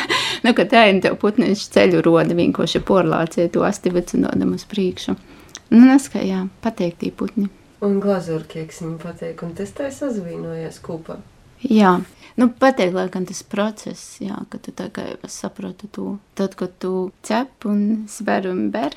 nu, 0.46 0.54
ka 0.56 0.64
tā 0.70 0.86
ir 0.88 1.02
tev 1.04 1.18
putniņš 1.20 1.66
ceļu 1.76 2.04
roda 2.06 2.38
vienkārši 2.40 2.80
porlācie 2.88 3.50
to 3.52 3.66
astivicinodam 3.68 4.56
uz 4.56 4.64
priekšu. 4.70 5.18
Nu, 5.74 5.82
neskā, 5.84 6.24
jā, 6.24 6.46
pateik 6.64 6.96
tī 7.02 7.12
putni. 7.12 7.50
Un 7.86 8.00
glazūrkieks 8.04 8.82
viņam 8.82 8.96
pateik, 9.04 9.44
un 9.44 9.52
tas 9.56 9.76
tā 9.76 9.92
sazvīnojās 9.96 10.80
kopā. 10.84 11.20
Jā, 11.64 11.98
nu, 12.40 12.48
pateikt, 12.60 12.96
laikam 12.96 13.26
tas 13.28 13.42
process, 13.44 14.18
jā, 14.24 14.38
ka 14.52 14.60
tu 14.64 14.72
tā 14.76 14.88
kā 14.94 15.06
saproti 15.30 15.90
to. 15.92 16.16
Tad, 16.40 16.56
kad 16.60 16.74
tu 16.82 17.12
cep 17.28 17.68
un 17.68 18.06
sver 18.12 18.48
un 18.50 18.70
ber, 18.74 18.96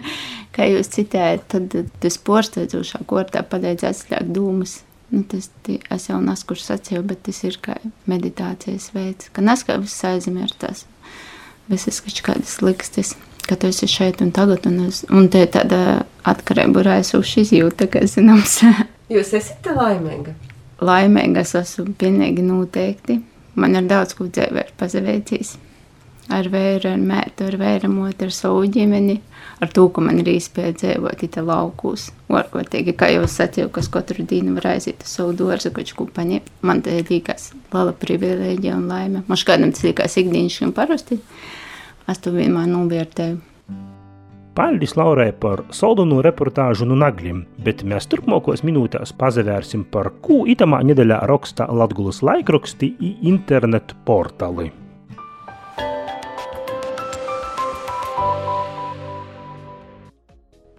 kā 0.54 0.68
jūs 0.68 0.92
citējat, 0.92 1.48
tad 1.54 1.76
tas 2.02 2.18
porsteidzošā 2.28 3.02
kortā 3.08 3.44
padeidz 3.46 3.86
atslēgt 3.88 4.32
dūmas. 4.36 4.82
Nu, 5.12 5.24
tas 5.28 5.50
es 5.68 6.08
jau 6.08 6.20
nesu, 6.24 6.46
kurš 6.48 6.68
sacīju, 6.70 7.02
bet 7.08 7.24
tas 7.26 7.42
ir 7.44 7.58
kā 7.64 7.76
meditācijas 8.08 8.92
veids, 8.94 9.28
ka 9.32 9.44
nes 9.44 9.64
kā 9.68 9.76
viss 9.80 10.06
aizmirst 10.08 10.56
tas, 10.62 10.86
visas 11.68 12.00
kaut 12.04 12.22
kādas 12.28 12.54
likstas, 12.64 13.16
ka 13.48 13.58
tu 13.60 13.68
esi 13.68 13.88
šeit 13.90 14.22
un 14.24 14.32
tagad, 14.32 14.64
un, 14.70 14.86
es, 14.88 15.02
un 15.12 15.28
te 15.32 15.44
tāda 15.52 16.06
atkarība 16.28 16.86
raisoša 16.88 17.44
izjūta, 17.44 17.90
ka 17.92 18.06
zināms. 18.08 18.62
jūs 19.12 19.34
esat 19.36 19.68
laimīga? 19.76 20.36
Laimīga 20.84 21.42
es 21.42 21.54
esmu 21.58 21.92
pilnīgi 21.98 22.44
noteikti. 22.46 23.20
Man 23.54 23.76
ir 23.76 23.88
daudz 23.88 24.16
ko 24.16 24.28
dzīvē 24.30 24.70
pazaveicis. 24.80 25.56
Ar 26.32 26.46
vēru, 26.48 26.92
ar 26.94 27.02
mētu, 27.02 27.48
ar 27.50 27.58
vēramotu, 27.60 28.28
ar 28.28 28.32
savu 28.32 28.62
ģimeni, 28.72 29.18
ar 29.60 29.72
to, 29.74 29.88
ka 29.92 30.04
man 30.04 30.22
ir 30.22 30.30
īspēja 30.32 30.76
dzīvot 30.78 31.24
ita 31.26 31.42
laukūs. 31.44 32.06
Orkotīgi, 32.32 32.94
kā 32.96 33.10
jau 33.12 33.26
sacīju, 33.28 33.68
kas 33.74 33.90
katru 33.92 34.24
dienu 34.24 34.54
var 34.56 34.70
aiziet 34.72 35.04
uz 35.04 35.12
savu 35.18 35.36
dārzu, 35.36 35.74
kaut 35.76 35.92
ko 35.98 36.08
paņemt. 36.14 36.48
Man 36.64 36.80
te 36.86 36.96
liekas 37.02 37.50
liela 37.74 37.92
privilēģija 37.92 38.78
un 38.78 38.88
laime. 38.88 39.24
Man 39.28 39.46
kādam 39.50 39.74
tas 39.74 39.84
liekas 39.84 40.16
ikdienišķi 40.22 40.68
un 40.70 40.76
parasti. 40.78 41.20
Es 42.08 42.22
to 42.22 42.32
vienmēr 42.34 42.70
novērtēju. 42.70 43.51
Paldies 44.52 44.92
Laurai 45.00 45.30
par 45.32 45.62
soldonu 45.72 46.18
reportāžu 46.20 46.84
no 46.84 46.92
Naglim, 47.00 47.38
bet 47.64 47.80
mēs 47.88 48.04
turpmākos 48.12 48.60
minūtēs 48.68 49.14
pazavērsim 49.16 49.86
par 49.88 50.10
ko 50.20 50.42
itamā 50.44 50.82
nedēļā 50.90 51.22
raksta 51.30 51.70
Latgulas 51.72 52.20
laikraksti 52.20 52.90
i 53.00 53.14
internetu 53.32 53.96
portāli. 54.04 54.68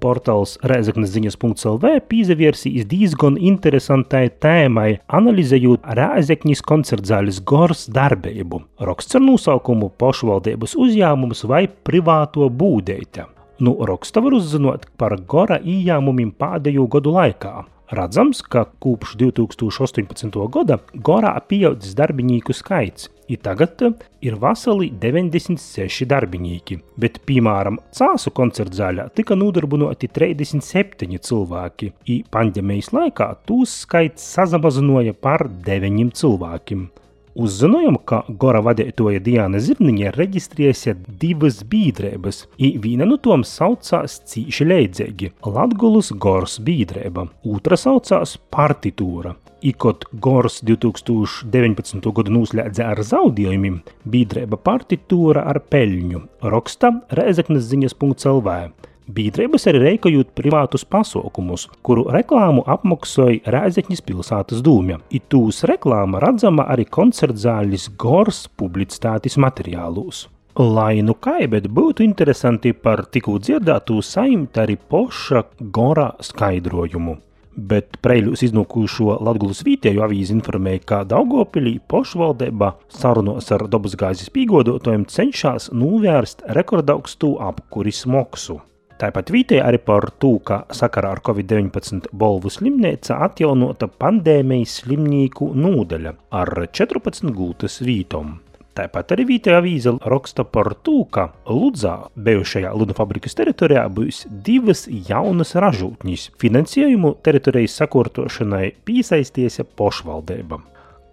Portāls 0.06 0.60
Rēzaknes 0.62 1.10
ziņas.lv 1.18 1.98
pīzavirsīs 2.14 2.86
diezgan 2.86 3.42
interesantai 3.42 4.28
tēmai, 4.44 4.90
analizējot 5.10 5.90
Rēzaknis 5.98 6.62
koncertzāles 6.62 7.42
gors 7.42 7.88
darbību. 7.90 8.68
Raksts 8.86 9.18
ar 9.18 9.26
nosaukumu 9.32 9.96
pašvaldības 9.98 10.78
uzņēmums 10.78 11.48
vai 11.50 11.66
privāto 11.88 12.54
būdeita. 12.54 13.34
Nu, 13.62 13.76
raksta 13.86 14.24
var 14.24 14.34
uzzināt 14.34 14.88
par 14.98 15.14
gora 15.30 15.60
ieņēmumiem 15.62 16.34
pēdējo 16.40 16.88
gadu 16.96 17.14
laikā. 17.14 17.54
Redzams, 17.94 18.40
ka 18.42 18.64
kopš 18.82 19.12
2018. 19.20 20.38
gada 20.50 20.80
gorā 21.06 21.34
pieaudzis 21.46 21.94
darbinieku 21.94 22.56
skaits, 22.58 23.12
ir 23.30 23.38
tagad 23.46 23.84
ir 24.24 24.40
veseli 24.42 24.88
96 25.04 26.08
darbinieki, 26.10 26.80
bet, 26.98 27.20
piemēram, 27.28 27.78
Cāsu 27.94 28.34
koncertzāļā 28.34 29.12
tika 29.14 29.38
nodarbināti 29.38 30.10
37 30.10 31.22
cilvēki, 31.30 31.92
un 32.16 32.26
pandēmijas 32.34 32.90
laikā 32.96 33.30
tūs 33.46 33.84
skaits 33.84 34.26
sazamazināja 34.40 35.14
par 35.14 35.46
9 35.70 36.16
cilvēkiem. 36.18 36.88
Uzzinājām, 37.34 37.96
ka 38.06 38.20
Gora 38.38 38.60
vadītāja 38.62 39.18
Diana 39.26 39.58
Zirniņa 39.58 40.12
reģistrējusi 40.14 40.94
divas 41.18 41.64
biedrības, 41.66 42.44
un 42.62 42.76
viena 42.84 43.08
no 43.10 43.18
tām 43.18 43.42
saucās 43.42 44.20
Cīši 44.30 44.68
Leidzīgi- 44.68 45.32
Latgulas 45.56 46.12
Goras 46.14 46.60
biedrība, 46.62 47.26
otra 47.44 47.76
saucās 47.76 48.38
Partitūra. 48.54 49.34
Ikot 49.64 50.06
Gors 50.22 50.62
2019. 50.62 52.14
gadu 52.14 52.38
noslēdza 52.38 52.92
ar 52.92 53.02
zaudējumiem, 53.02 53.82
biedrība 54.06 54.60
Partitūra 54.60 55.48
ar 55.48 55.60
peļņu, 55.60 56.22
raksta 56.44 57.02
Reizeknas 57.10 57.66
ziņas.lv. 57.72 58.74
Biedrības 59.14 59.68
arī 59.70 59.80
reikojot 59.84 60.32
privātus 60.34 60.86
pasaukumus, 60.90 61.68
kuru 61.86 62.06
reklāmu 62.14 62.64
apmaksāja 62.74 63.52
Rēzekņas 63.54 64.02
pilsētas 64.08 64.64
dūmja. 64.66 64.98
Itūs 65.14 65.60
reklāma 65.70 66.22
redzama 66.24 66.66
arī 66.74 66.88
koncertzāļas 66.90 67.92
Gors 68.00 68.48
publicitātes 68.58 69.38
materiālūs. 69.38 70.24
Lai 70.58 71.04
nu 71.06 71.14
kā, 71.14 71.36
bet 71.50 71.68
būtu 71.70 72.06
interesanti 72.08 72.74
par 72.74 73.06
tikko 73.14 73.38
dzirdēto 73.44 74.00
saimt 74.02 74.58
arī 74.64 74.80
poša 74.80 75.44
Gora 75.62 76.10
skaidrojumu. 76.24 77.18
Bet 77.54 78.02
Preļus 78.02 78.48
iznākušo 78.50 79.20
Latvijas 79.22 79.62
vietējo 79.68 80.08
avīzi 80.08 80.34
informēja, 80.40 80.86
ka 80.90 81.06
Daugopilī 81.06 81.78
pašvaldība 81.86 82.74
sarunos 82.90 83.54
ar 83.54 83.70
dabasgāzes 83.70 84.34
pīgodotājiem 84.34 85.06
cenšas 85.06 85.70
novērst 85.70 86.48
rekordaugstu 86.58 87.36
apkuris 87.54 88.08
moksu. 88.10 88.64
Tāpat 89.02 89.32
vītē 89.34 89.60
arī 89.66 89.80
par 89.82 90.06
to, 90.22 90.36
ka 90.46 90.64
sakarā 90.72 91.16
ar 91.16 91.22
Covid-19 91.26 92.12
Bolvu 92.14 92.52
slimnīca 92.54 93.18
atjaunota 93.26 93.90
pandēmijas 93.90 94.80
slimnīku 94.84 95.50
nodaļa 95.58 96.14
ar 96.40 96.54
14 96.70 97.34
gultas 97.34 97.82
vītom. 97.84 98.38
Tāpat 98.74 99.12
arī 99.14 99.28
Vītē 99.30 99.54
avīze 99.54 99.92
raksta 100.10 100.48
par 100.50 100.72
to, 100.82 101.04
ka 101.14 101.28
Ludzā, 101.46 102.08
bijušajā 102.18 102.72
Luna 102.74 102.96
fabrikas 102.98 103.38
teritorijā, 103.38 103.84
būs 103.94 104.24
divas 104.48 104.88
jaunas 104.90 105.54
ražotņas. 105.54 106.32
Finansējumu 106.42 107.14
teritorijas 107.26 107.78
sakārtošanai 107.84 108.72
piesaistīsies 108.88 109.76
pašvaldība 109.78 110.64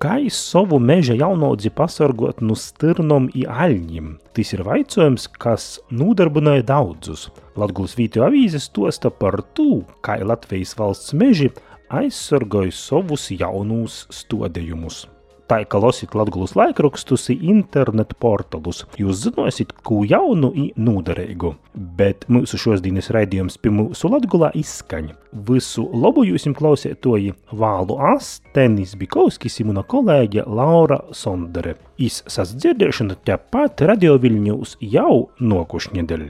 kā 0.01 0.17
savu 0.33 0.79
meža 0.81 1.15
jaunodzi 1.21 1.71
pasargot 1.77 2.41
no 2.41 2.57
stirnom 2.57 3.29
i 3.37 3.45
aļņiem. 3.45 4.15
Tas 4.33 4.55
ir 4.57 4.65
jautājums, 4.65 5.29
kas 5.29 5.67
nodarbināja 5.93 6.65
daudzus. 6.73 7.29
Latvijas 7.61 7.99
video 7.99 8.25
avīzes 8.31 8.71
tosta 8.73 9.13
par 9.13 9.43
to, 9.53 9.85
kā 10.01 10.17
Latvijas 10.25 10.73
valsts 10.81 11.13
meži 11.13 11.53
aizsargāja 11.93 12.73
savus 12.73 13.29
jaunus 13.35 14.07
stodējumus. 14.15 15.05
Tā 15.51 15.65
kā 15.67 15.81
lasīt 15.83 16.13
Latvijas 16.15 16.53
laikrakstus, 16.55 17.25
internetu 17.35 18.15
portālus, 18.23 18.85
jūs 18.95 19.25
zināsiet, 19.25 19.73
ko 19.83 20.05
jaunu 20.07 20.53
un 20.55 20.69
noderīgu. 20.79 21.57
Bet 21.75 22.29
mūsu 22.31 22.55
šodienas 22.55 23.11
raidījums 23.11 23.59
pie 23.59 23.73
mūsu 23.75 24.13
Latvijā 24.13 24.53
izskaņa. 24.61 25.17
Visu 25.49 25.89
labu 25.91 26.23
jums 26.29 26.47
klausītoji 26.55 27.35
Vālu 27.51 27.97
Astenis 28.13 28.95
Bikovskis 29.01 29.59
un 29.65 29.73
mana 29.73 29.83
kolēģe 29.83 30.45
Laura 30.47 31.01
Sondere. 31.11 31.75
Izsas 31.99 32.55
dzirdēšana 32.55 33.19
tepat 33.27 33.83
Radio 33.91 34.15
Viļņūs 34.23 34.77
jau 34.87 35.33
nokušņedēļ. 35.43 36.29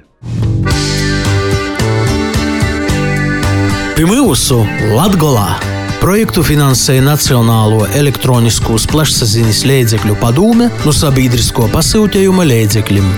Pie 4.00 4.08
mūsu 4.08 4.62
Latvijā! 4.96 5.79
Projektu 6.00 6.40
finansēja 6.40 7.02
Nacionālo 7.04 7.82
elektronisko 7.92 8.78
plašsaziņas 8.88 9.60
līdzekļu 9.68 10.16
padome 10.22 10.70
no 10.86 10.94
sabiedrisko 10.96 11.68
pasūtījuma 11.74 12.46
līdzekļiem. 12.48 13.10